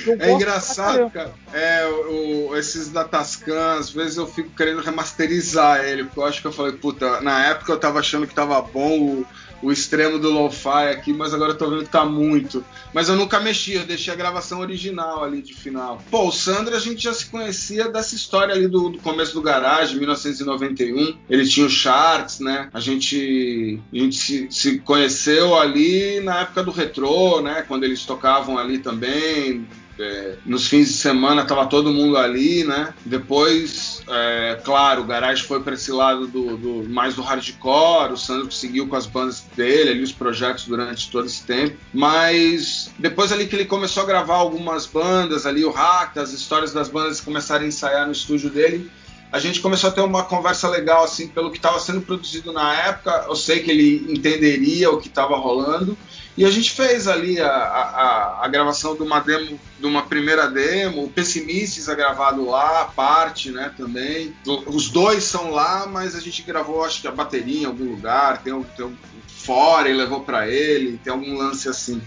[0.05, 1.33] É pra engraçado, cara.
[1.53, 6.41] É, o, esses da Tascam, às vezes eu fico querendo remasterizar ele, porque eu acho
[6.41, 9.25] que eu falei, puta, na época eu tava achando que tava bom o,
[9.63, 12.63] o extremo do lo-fi aqui, mas agora eu tô vendo que tá muito.
[12.93, 16.03] Mas eu nunca mexi, eu deixei a gravação original ali de final.
[16.11, 19.41] Pô, o Sandro a gente já se conhecia dessa história ali do, do começo do
[19.41, 21.17] garagem, 1991.
[21.29, 22.69] Ele tinha o charts, né?
[22.73, 27.63] A gente, a gente se, se conheceu ali na época do retrô, né?
[27.65, 29.65] Quando eles tocavam ali também.
[29.99, 32.93] É, nos fins de semana tava todo mundo ali, né?
[33.05, 38.17] Depois, é, claro, o Garage foi para esse lado do, do- mais do hardcore, o
[38.17, 41.77] Sandro seguiu com as bandas dele, ali os projetos durante todo esse tempo.
[41.93, 46.73] Mas depois ali que ele começou a gravar algumas bandas ali, o Hack, as histórias
[46.73, 48.89] das bandas começaram a ensaiar no estúdio dele,
[49.31, 52.73] a gente começou a ter uma conversa legal assim pelo que estava sendo produzido na
[52.73, 53.25] época.
[53.27, 55.97] Eu sei que ele entenderia o que estava rolando
[56.35, 60.47] e a gente fez ali a, a, a gravação de uma demo, de uma primeira
[60.49, 61.03] demo.
[61.03, 64.33] O Pessimistas é gravado lá, a parte, né, também.
[64.67, 68.41] Os dois são lá, mas a gente gravou, acho que a bateria em algum lugar.
[68.41, 68.95] Tem, um- tem um
[69.27, 70.99] fora e levou para ele.
[71.03, 72.01] Tem algum lance assim.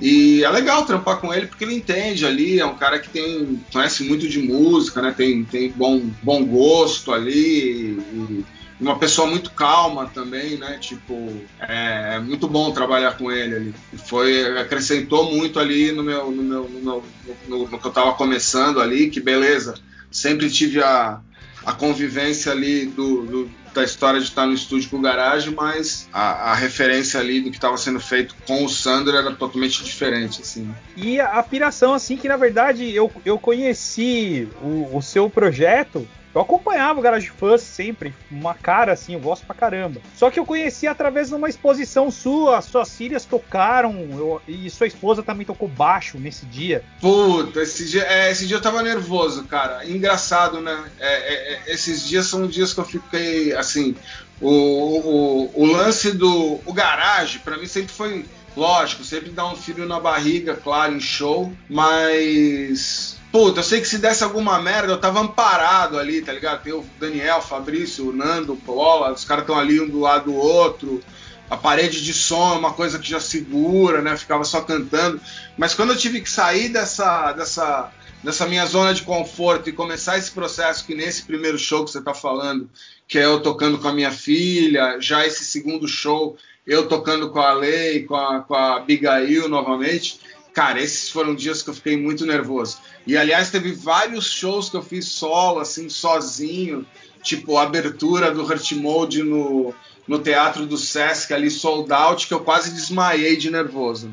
[0.00, 3.58] E é legal trampar com ele porque ele entende ali, é um cara que tem
[3.72, 5.14] conhece muito de música, né?
[5.16, 8.44] Tem, tem bom, bom gosto ali e
[8.80, 10.78] uma pessoa muito calma também, né?
[10.80, 13.74] Tipo, é, é muito bom trabalhar com ele ali.
[14.06, 17.04] Foi acrescentou muito ali no meu no meu no, meu-
[17.48, 19.74] no- no que eu tava começando ali, que beleza.
[20.10, 21.20] Sempre tive a
[21.64, 26.08] a convivência ali do, do- da história de estar no estúdio com o Garage, mas
[26.12, 30.40] a, a referência ali do que estava sendo feito com o Sandro era totalmente diferente,
[30.40, 30.72] assim.
[30.96, 36.06] E a, a piração, assim, que na verdade eu, eu conheci o, o seu projeto.
[36.36, 40.02] Eu acompanhava o Garage Fuzz sempre, uma cara assim, eu gosto pra caramba.
[40.14, 44.86] Só que eu conheci através de uma exposição sua, suas filhas tocaram, eu- e sua
[44.86, 46.84] esposa também tocou baixo nesse dia.
[47.00, 49.88] Puta, esse dia, é, esse dia eu tava nervoso, cara.
[49.88, 50.84] Engraçado, né?
[51.00, 53.96] É, é, é, esses dias são dias que eu fiquei assim.
[54.38, 59.56] O, o, o lance do o garage, pra mim, sempre foi lógico, sempre dá um
[59.56, 63.15] frio na barriga, claro, em show, mas.
[63.32, 66.62] Puta, eu sei que se desse alguma merda, eu tava amparado ali, tá ligado?
[66.62, 70.00] Tem o Daniel, o Fabrício, o Nando, o Bola, os caras estão ali um do
[70.00, 71.02] lado do outro.
[71.48, 74.16] A parede de som é uma coisa que já segura, né?
[74.16, 75.20] Ficava só cantando.
[75.56, 80.18] Mas quando eu tive que sair dessa, dessa, dessa minha zona de conforto e começar
[80.18, 82.68] esse processo que nesse primeiro show que você tá falando,
[83.06, 86.36] que é eu tocando com a minha filha, já esse segundo show,
[86.66, 90.18] eu tocando com a Lei, com a, com a Abigail novamente,
[90.56, 92.78] cara, esses foram dias que eu fiquei muito nervoso.
[93.06, 96.86] E aliás, teve vários shows que eu fiz solo, assim, sozinho,
[97.22, 99.74] tipo a abertura do Hurt Mode no,
[100.08, 104.10] no Teatro do Sesc, ali sold out, que eu quase desmaiei de nervoso.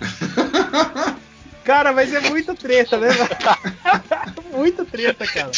[1.62, 3.08] Cara, mas é muito treta, né?
[4.50, 5.52] muito treta, cara.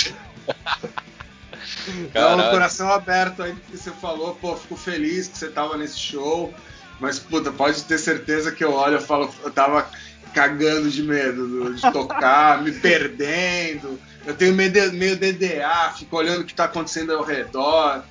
[1.89, 2.51] Então, Caralho.
[2.51, 6.53] coração aberto aí que você falou, pô, fico feliz que você tava nesse show,
[7.01, 9.89] mas puta, pode ter certeza que eu olho e falo, eu tava
[10.35, 13.99] cagando de medo do- de tocar, me perdendo.
[14.27, 18.03] Eu tenho meio, meio DDA, fico olhando o que tá acontecendo ao redor.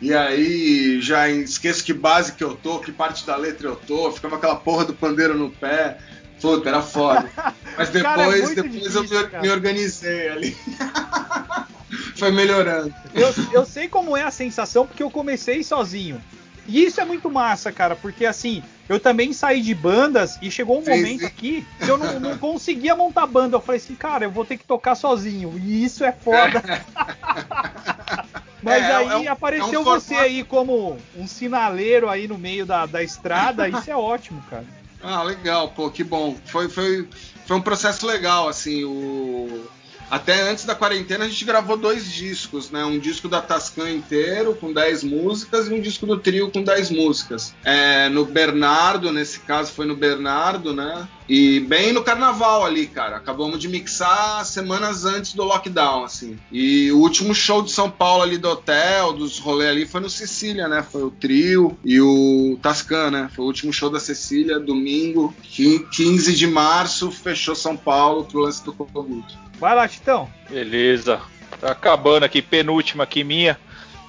[0.00, 4.10] E aí já esqueço que base que eu tô, que parte da letra eu tô,
[4.12, 5.98] ficava aquela porra do pandeiro no pé.
[6.40, 7.28] Puta, era foda.
[7.76, 9.42] Mas Cara, depois, é muito depois eu difícil, me, cara.
[9.42, 10.56] me organizei ali.
[12.16, 12.92] Foi melhorando.
[13.14, 16.22] Eu, eu sei como é a sensação porque eu comecei sozinho.
[16.66, 20.78] E isso é muito massa, cara, porque assim, eu também saí de bandas e chegou
[20.78, 21.26] um Sim, momento sim.
[21.26, 23.56] aqui que eu não, não conseguia montar banda.
[23.56, 25.58] Eu falei assim, cara, eu vou ter que tocar sozinho.
[25.58, 26.62] E isso é foda.
[28.62, 32.38] Mas é, aí é um, apareceu é um você aí como um sinaleiro aí no
[32.38, 34.64] meio da, da estrada, isso é ótimo, cara.
[35.02, 36.36] Ah, legal, pô, que bom.
[36.44, 37.08] Foi, foi,
[37.44, 39.66] foi um processo legal, assim, o
[40.12, 42.84] até antes da quarentena a gente gravou dois discos, né?
[42.84, 46.90] Um disco da Tascan inteiro, com 10 músicas, e um disco do trio com 10
[46.90, 47.54] músicas.
[47.64, 51.08] É, no Bernardo, nesse caso foi no Bernardo, né?
[51.26, 53.16] E bem no carnaval ali, cara.
[53.16, 56.38] Acabamos de mixar semanas antes do lockdown, assim.
[56.52, 60.10] E o último show de São Paulo ali do hotel, dos rolês ali, foi no
[60.10, 60.82] Sicília, né?
[60.82, 63.30] Foi o trio e o Tascan, né?
[63.34, 68.62] Foi o último show da Cecília, domingo, 15 de março, fechou São Paulo pro lance
[68.62, 69.24] do Covid.
[69.62, 70.28] Vai lá, Titão.
[70.50, 71.20] Beleza.
[71.60, 73.56] Tá acabando aqui, penúltima aqui minha.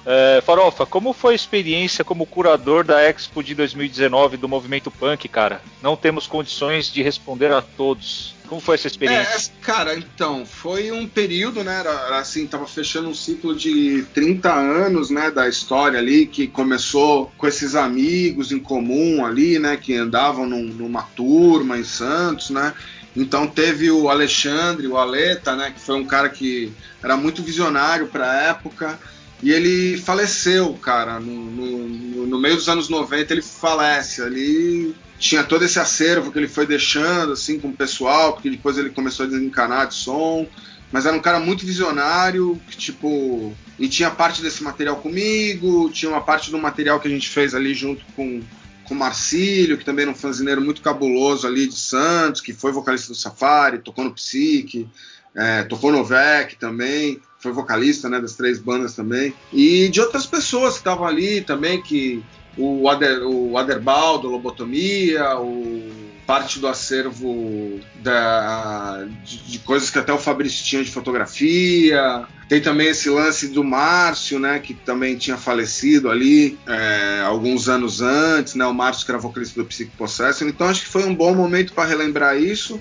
[0.04, 5.28] É, Farofa, como foi a experiência como curador da Expo de 2019 do movimento punk,
[5.28, 5.62] cara?
[5.80, 8.34] Não temos condições de responder a todos.
[8.48, 9.52] Como foi essa experiência?
[9.52, 11.78] É, cara, então, foi um período, né?
[11.78, 17.32] Era, assim, tava fechando um ciclo de 30 anos, né, da história ali, que começou
[17.38, 22.74] com esses amigos em comum ali, né, que andavam num, numa turma em Santos, né?
[23.16, 28.08] Então teve o Alexandre, o Aleta, né, que foi um cara que era muito visionário
[28.08, 28.98] para a época,
[29.42, 35.44] e ele faleceu, cara, no, no, no, meio dos anos 90 ele falece, ali tinha
[35.44, 39.26] todo esse acervo que ele foi deixando, assim, com o pessoal, porque depois ele começou
[39.26, 40.46] a desencanar de som,
[40.90, 46.10] mas era um cara muito visionário, que, tipo, e tinha parte desse material comigo, tinha
[46.10, 48.42] uma parte do material que a gente fez ali junto com
[48.84, 52.72] com o Marcílio, que também era um fanzineiro muito cabuloso ali de Santos, que foi
[52.72, 54.88] vocalista do Safari, tocou no Psique,
[55.34, 60.26] é, tocou no VEC também, foi vocalista né, das três bandas também, e de outras
[60.26, 62.22] pessoas que estavam ali também, que
[62.56, 70.12] o, Ader, o Aderbaldo, Lobotomia, o parte do acervo da, de, de, coisas que até
[70.12, 72.26] o Fabrício tinha de fotografia.
[72.48, 78.00] Tem também esse lance do Márcio, né, que também tinha falecido ali é, alguns anos
[78.00, 80.48] antes, né, o Márcio vocalista do Psychic Possession.
[80.48, 82.80] Então acho que foi um bom momento para relembrar isso.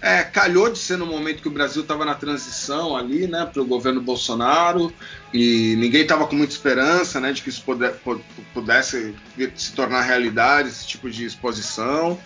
[0.00, 3.62] É, calhou de ser no momento que o Brasil estava na transição ali, né, para
[3.62, 4.92] o governo Bolsonaro,
[5.32, 7.64] e ninguém estava com muita esperança, né, de que isso
[8.52, 9.14] pudesse
[9.56, 12.20] se tornar realidade, esse tipo de exposição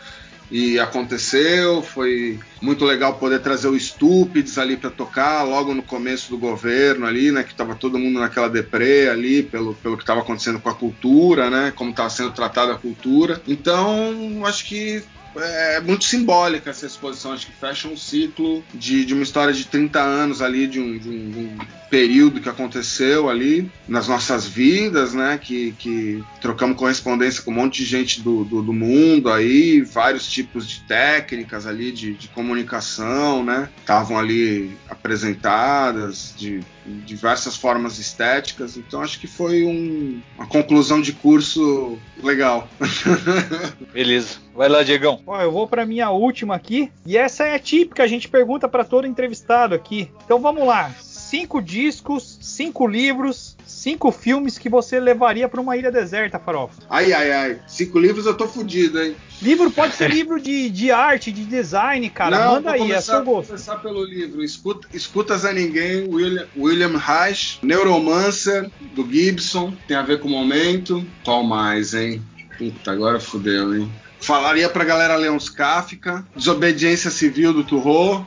[0.51, 1.83] e aconteceu.
[1.83, 7.07] Foi muito legal poder trazer o Stupids ali para tocar logo no começo do governo
[7.07, 7.43] ali, né?
[7.43, 11.51] Que estava todo mundo naquela deprê ali pelo, pelo que estava acontecendo com a cultura,
[11.51, 11.73] né?
[11.75, 13.41] Como estava sendo tratada a cultura.
[13.47, 15.03] Então, acho que
[15.37, 19.65] é muito simbólica essa exposição, acho que fecha um ciclo de, de uma história de
[19.67, 21.59] 30 anos ali, de um, de um, de um
[21.91, 25.39] período que aconteceu ali nas nossas vidas, né?
[25.39, 30.27] Que, que trocamos correspondência com um monte de gente do, do, do mundo aí, vários
[30.27, 33.69] tipos de técnicas ali de, de comunicação, né?
[33.81, 36.61] Estavam ali apresentadas de
[37.05, 42.69] diversas formas estéticas, então acho que foi um, uma conclusão de curso legal.
[43.93, 44.39] Beleza.
[44.55, 45.21] Vai lá, Diegão.
[45.27, 48.85] Ó, eu vou para minha última aqui, e essa é típica, a gente pergunta para
[48.85, 50.11] todo entrevistado aqui.
[50.25, 50.91] Então vamos lá
[51.29, 56.81] cinco discos, cinco livros, cinco filmes que você levaria para uma ilha deserta, Farofa.
[56.89, 57.59] Ai, ai, ai.
[57.67, 59.15] Cinco livros eu tô fudido, hein?
[59.43, 62.39] Livro pode ser livro de, de arte, de design, cara.
[62.39, 63.49] Não, Manda aí, começar, é seu gosto.
[63.49, 64.43] Vou começar pelo livro.
[64.43, 70.31] Escuta, Escutas a Ninguém, William, William Reich, Neuromancer, do Gibson, tem a ver com o
[70.31, 71.07] momento.
[71.25, 72.23] Qual mais, hein?
[72.57, 73.93] Puta, agora fudeu, hein?
[74.19, 78.27] Falaria pra galera ler uns Kafka, Desobediência Civil do Turro.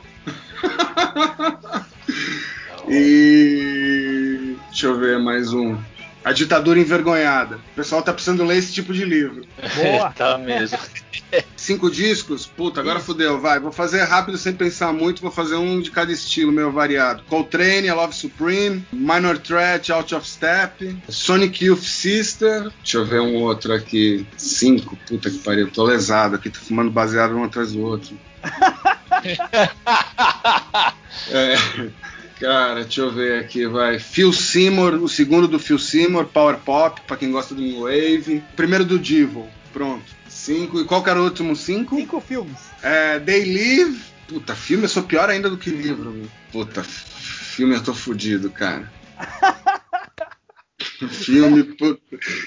[2.88, 5.76] E deixa eu ver mais um.
[6.24, 7.56] A ditadura envergonhada.
[7.56, 9.44] O pessoal tá precisando ler esse tipo de livro.
[9.76, 10.10] Boa.
[10.16, 10.78] tá mesmo.
[11.56, 12.46] Cinco discos?
[12.46, 13.06] Puta, agora Isso.
[13.06, 13.58] fudeu, vai.
[13.58, 17.24] Vou fazer rápido sem pensar muito, vou fazer um de cada estilo meio variado.
[17.24, 22.70] Coltrane, A Love Supreme, Minor Threat, Out of Step, Sonic Youth Sister.
[22.82, 24.24] Deixa eu ver um outro aqui.
[24.36, 28.16] Cinco, puta que pariu, tô lesado aqui, tô fumando baseado um atrás do outro.
[31.30, 31.56] é.
[32.42, 34.00] Cara, deixa eu ver aqui, vai.
[34.00, 38.42] Phil Seymour, o segundo do Phil Seymour, Power Pop, pra quem gosta do New Wave.
[38.56, 40.04] Primeiro do Divo, pronto.
[40.28, 40.80] Cinco.
[40.80, 41.94] E qual que era o último cinco?
[41.94, 42.58] Cinco filmes.
[42.82, 44.02] É, They Live.
[44.26, 46.28] Puta, filme eu sou pior ainda do que livro.
[46.50, 48.92] Puta, filme eu tô fudido, cara.
[51.08, 51.62] filme.
[51.62, 52.02] Puta.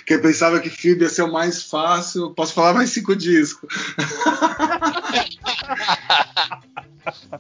[0.06, 3.70] Quem pensava que filme ia ser o mais fácil, posso falar mais cinco discos.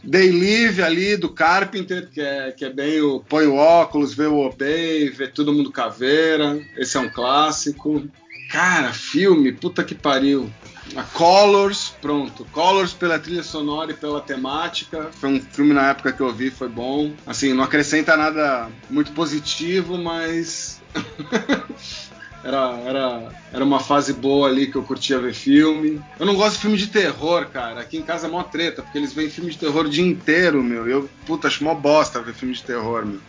[0.09, 4.25] They Live ali do Carpenter, que é, que é bem o põe o óculos, vê
[4.25, 6.59] o obey, vê todo mundo caveira.
[6.77, 8.07] Esse é um clássico.
[8.49, 10.51] Cara, filme, puta que pariu.
[10.95, 12.45] A Colors, pronto.
[12.51, 15.09] Colors pela trilha sonora e pela temática.
[15.11, 17.11] Foi um filme na época que eu vi, foi bom.
[17.25, 20.81] Assim, não acrescenta nada muito positivo, mas
[22.45, 25.99] Era, era, era uma fase boa ali que eu curtia ver filme.
[26.19, 27.81] Eu não gosto de filme de terror, cara.
[27.81, 30.61] Aqui em casa é mó treta, porque eles veem filme de terror o dia inteiro,
[30.61, 30.87] meu.
[30.87, 33.19] Eu, puta, acho mó bosta ver filme de terror, meu.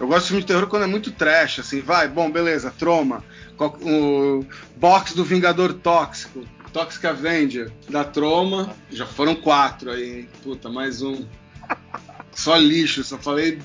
[0.00, 1.82] Eu gosto de filme de terror quando é muito trash, assim.
[1.82, 3.22] Vai, bom, beleza, Troma.
[3.58, 4.42] O
[4.76, 6.42] box do Vingador Tóxico.
[6.72, 8.74] Toxic Avenger, da Troma.
[8.90, 11.26] Já foram quatro aí, Puta, mais um.
[12.32, 13.58] Só lixo, só falei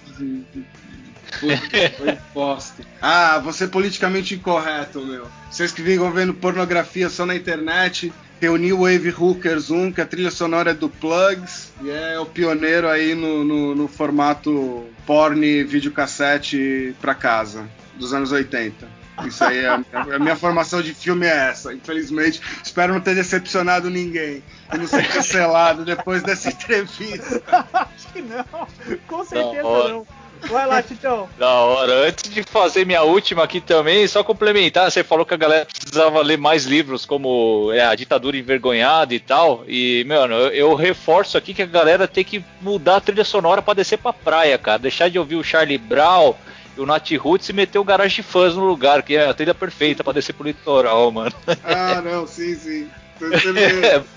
[1.97, 2.84] foi bosta.
[3.01, 5.28] Ah, você é politicamente incorreto, meu.
[5.49, 10.05] Vocês que ficam vendo pornografia só na internet, reuni o Wave Hookers 1, que a
[10.05, 15.63] trilha sonora é do Plugs, e é o pioneiro aí no, no, no formato porn
[15.63, 18.97] videocassete pra casa, dos anos 80.
[19.25, 21.73] Isso aí, é a, a, minha formação de filme é essa.
[21.73, 27.41] Infelizmente, espero não ter decepcionado ninguém e não ser cancelado depois dessa entrevista.
[27.73, 28.67] Acho que não,
[29.07, 29.89] com certeza não.
[29.89, 30.07] não.
[30.49, 31.27] Vai lá, Titão.
[31.38, 32.07] Da hora.
[32.07, 36.21] Antes de fazer minha última aqui também, só complementar, você falou que a galera precisava
[36.21, 39.63] ler mais livros como é, A Ditadura Envergonhada e tal.
[39.67, 43.61] E, mano, eu, eu, reforço aqui que a galera tem que mudar a trilha sonora
[43.61, 44.79] para descer pra praia, cara.
[44.79, 46.35] Deixar de ouvir o Charlie Brown
[46.77, 49.55] e o Nat Roots e meter o Garage Fãs no lugar, que é a trilha
[49.55, 51.33] perfeita para descer pro litoral, mano.
[51.63, 52.88] Ah, não, sim, sim.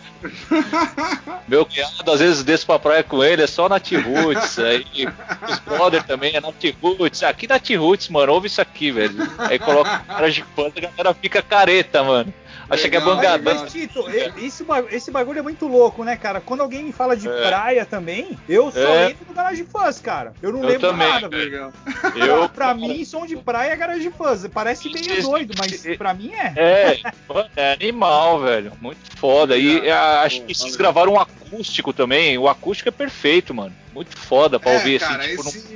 [1.49, 4.59] Meu cunhado, às vezes, desço pra praia com ele, é só Nat Roots.
[4.59, 4.87] Aí
[5.49, 7.23] os brother também é Nat Roots.
[7.23, 9.15] Aqui Nat Roots, mano, ouve isso aqui, velho.
[9.39, 12.33] Aí coloca cara de fãs, a galera fica careta, mano.
[12.71, 13.43] Acha que é bangada.
[13.43, 14.05] Mas, Tito,
[14.39, 16.41] esse, esse bagulho é muito louco, né, cara?
[16.41, 17.49] Quando alguém me fala de é.
[17.49, 19.07] praia também, eu só é.
[19.09, 20.33] lembro do Garage Fãs, cara.
[20.41, 21.73] Eu não eu lembro também, nada, velho.
[22.17, 24.47] Eu, pra mim, som de praia é Garage Fãs.
[24.47, 26.53] Parece meio doido, mas pra mim é.
[26.57, 27.01] É,
[27.57, 28.73] é animal, velho.
[28.81, 29.57] Muito foda.
[29.57, 32.39] E é, acho que vocês gravaram um acústico também.
[32.39, 33.75] O acústico é perfeito, mano.
[33.93, 35.59] Muito foda pra é, ouvir cara, assim, tipo, esse...
[35.59, 35.75] num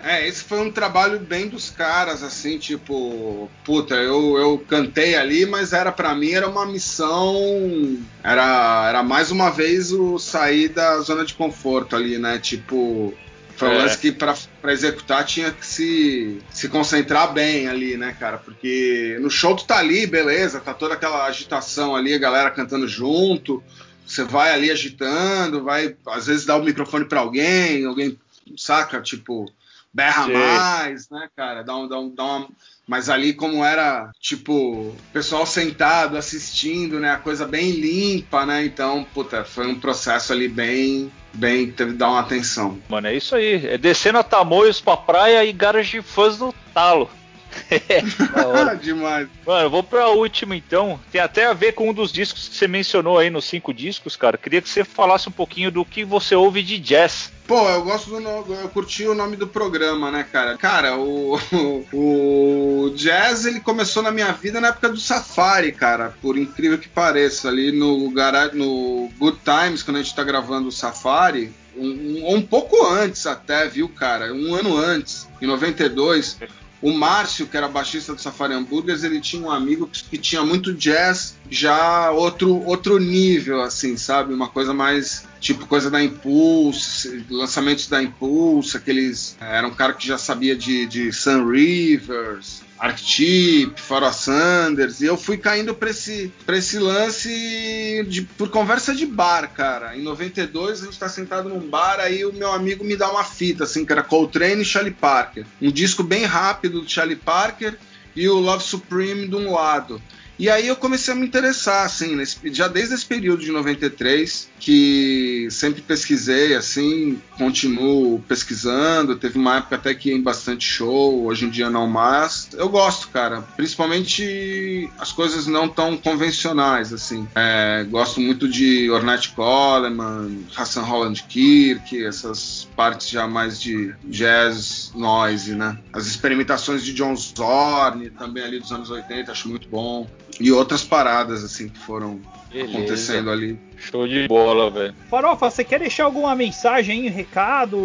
[0.00, 5.46] É, esse foi um trabalho bem dos caras, assim, tipo, puta, eu, eu cantei ali,
[5.46, 7.98] mas era para mim era uma missão.
[8.22, 12.38] Era, era mais uma vez o sair da zona de conforto ali, né?
[12.38, 13.14] Tipo,
[13.58, 13.78] foi um é.
[13.78, 14.36] lance que para
[14.72, 18.38] executar tinha que se, se concentrar bem ali, né, cara?
[18.38, 22.86] Porque no show tu tá ali, beleza, tá toda aquela agitação ali, a galera cantando
[22.86, 23.62] junto.
[24.08, 28.18] Você vai ali agitando, vai às vezes dar o microfone para alguém, alguém
[28.56, 29.44] saca, tipo,
[29.92, 30.32] berra Sim.
[30.32, 31.62] mais, né, cara?
[31.62, 32.48] Dá, um, dá, um, dá uma.
[32.86, 37.10] Mas ali, como era, tipo, pessoal sentado, assistindo, né?
[37.10, 38.64] A coisa bem limpa, né?
[38.64, 41.12] Então, puta, foi um processo ali bem.
[41.34, 42.80] Bem, teve que dar uma atenção.
[42.88, 43.66] Mano, é isso aí.
[43.66, 47.10] É descendo a Tamoios pra praia e garagem fãs no talo.
[48.82, 49.28] Demais.
[49.46, 50.98] Mano, eu vou pra última então.
[51.10, 54.16] Tem até a ver com um dos discos que você mencionou aí nos cinco discos,
[54.16, 54.38] cara.
[54.38, 57.32] Queria que você falasse um pouquinho do que você ouve de jazz.
[57.48, 58.54] Pô, eu gosto do.
[58.54, 60.58] Eu curti o nome do programa, né, cara?
[60.58, 61.40] Cara, o,
[61.94, 66.14] o, jazz ele começou na minha vida na época do Safari, cara.
[66.20, 67.48] Por incrível que pareça.
[67.48, 68.10] Ali no,
[68.52, 71.50] no Good Times, quando a gente tá gravando o Safari.
[71.74, 74.34] Um, um, um pouco antes até, viu, cara?
[74.34, 76.36] Um ano antes, em 92.
[76.80, 80.72] O Márcio, que era baixista do Safari Hamburgers, ele tinha um amigo que, tinha muito
[80.72, 84.32] jazz, já outro, outro nível, assim, sabe?
[84.32, 89.36] Uma coisa mais tipo coisa da Impulse, lançamentos da Impulse, aqueles.
[89.40, 95.16] Era um cara que já sabia de, de Sun Rivers, Archetype, Faro Sanders, e eu
[95.16, 99.96] fui caindo pra esse, pra esse lance de, por conversa de bar, cara.
[99.96, 103.24] Em 92 a gente tá sentado num bar, aí o meu amigo me dá uma
[103.24, 105.44] fita, assim, que era Coltrane e Charlie Parker.
[105.60, 107.76] Um disco bem rápido do Charlie Parker
[108.14, 110.00] e o Love Supreme de um lado.
[110.38, 114.48] E aí eu comecei a me interessar, assim, nesse, já desde esse período de 93,
[114.60, 119.16] que sempre pesquisei, assim, continuo pesquisando.
[119.16, 122.50] Teve uma época até que ia em bastante show, hoje em dia não mais.
[122.52, 127.26] Eu gosto, cara, principalmente as coisas não tão convencionais, assim.
[127.34, 134.92] É, gosto muito de Ornette Coleman, Hassan Holland Kirk, essas partes já mais de jazz
[134.94, 135.78] noise, né?
[135.92, 140.06] As experimentações de John Zorn, também ali dos anos 80, acho muito bom
[140.40, 142.20] e outras paradas assim que foram
[142.50, 142.76] Beleza.
[142.76, 143.58] acontecendo ali.
[143.76, 144.94] Show de bola, velho.
[145.10, 147.78] Farofa, você quer deixar alguma mensagem, recado?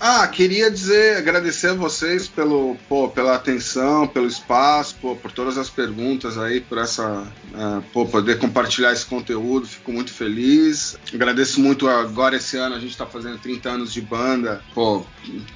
[0.00, 5.58] Ah, queria dizer, agradecer a vocês pelo, pô, pela atenção, pelo espaço, pô, por todas
[5.58, 10.96] as perguntas aí, por essa, uh, pô, poder compartilhar esse conteúdo, fico muito feliz.
[11.12, 15.04] Agradeço muito agora esse ano, a gente está fazendo 30 anos de banda, pô,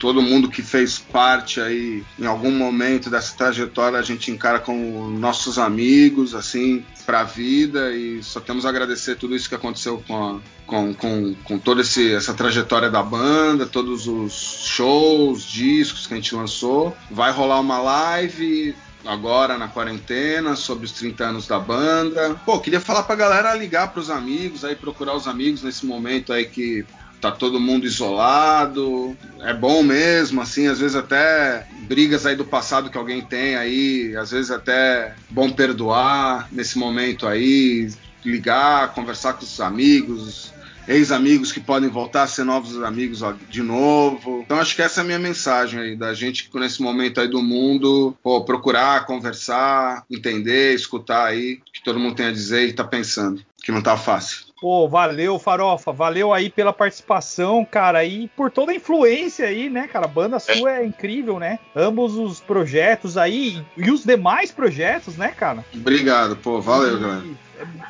[0.01, 5.09] todo mundo que fez parte aí em algum momento dessa trajetória a gente encara como
[5.09, 10.03] nossos amigos, assim, para a vida e só temos a agradecer tudo isso que aconteceu
[10.07, 14.32] com, a, com, com, com toda esse, essa trajetória da banda, todos os
[14.66, 16.97] shows, discos que a gente lançou.
[17.11, 18.74] Vai rolar uma live
[19.05, 22.40] agora na quarentena sobre os 30 anos da banda.
[22.45, 26.45] Pô, queria falar pra galera ligar pros amigos, aí procurar os amigos nesse momento aí
[26.45, 26.84] que
[27.23, 29.16] tá todo mundo isolado.
[29.41, 34.16] É bom mesmo, assim, às vezes até brigas aí do passado que alguém tem aí,
[34.16, 37.89] às vezes até bom perdoar nesse momento aí,
[38.25, 40.53] ligar, conversar com os amigos,
[40.89, 44.43] ex-amigos que podem voltar a ser novos amigos de novo.
[44.45, 47.41] Então acho que essa é a minha mensagem aí, da gente nesse momento aí do
[47.41, 52.73] mundo, pô, procurar, conversar, entender, escutar aí o que todo mundo tem a dizer e
[52.73, 54.52] tá pensando, que não tá fácil.
[54.63, 55.91] Pô, valeu, Farofa.
[55.91, 58.05] Valeu aí pela participação, cara.
[58.05, 60.05] E por toda a influência aí, né, cara?
[60.05, 61.59] A banda sua é incrível, né?
[61.75, 65.65] Ambos os projetos aí e os demais projetos, né, cara?
[65.75, 66.61] Obrigado, pô.
[66.61, 67.25] Valeu, galera.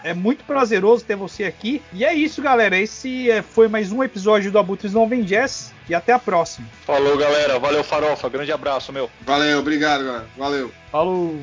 [0.02, 1.82] É, é muito prazeroso ter você aqui.
[1.92, 2.74] E é isso, galera.
[2.74, 5.74] Esse é, foi mais um episódio do Abutres Não Vem Jazz.
[5.90, 6.66] E até a próxima.
[6.86, 7.58] Falou, galera.
[7.58, 8.30] Valeu, Farofa.
[8.30, 9.10] Grande abraço, meu.
[9.26, 10.26] Valeu, obrigado, galera.
[10.38, 10.72] Valeu.
[10.90, 11.38] Falou.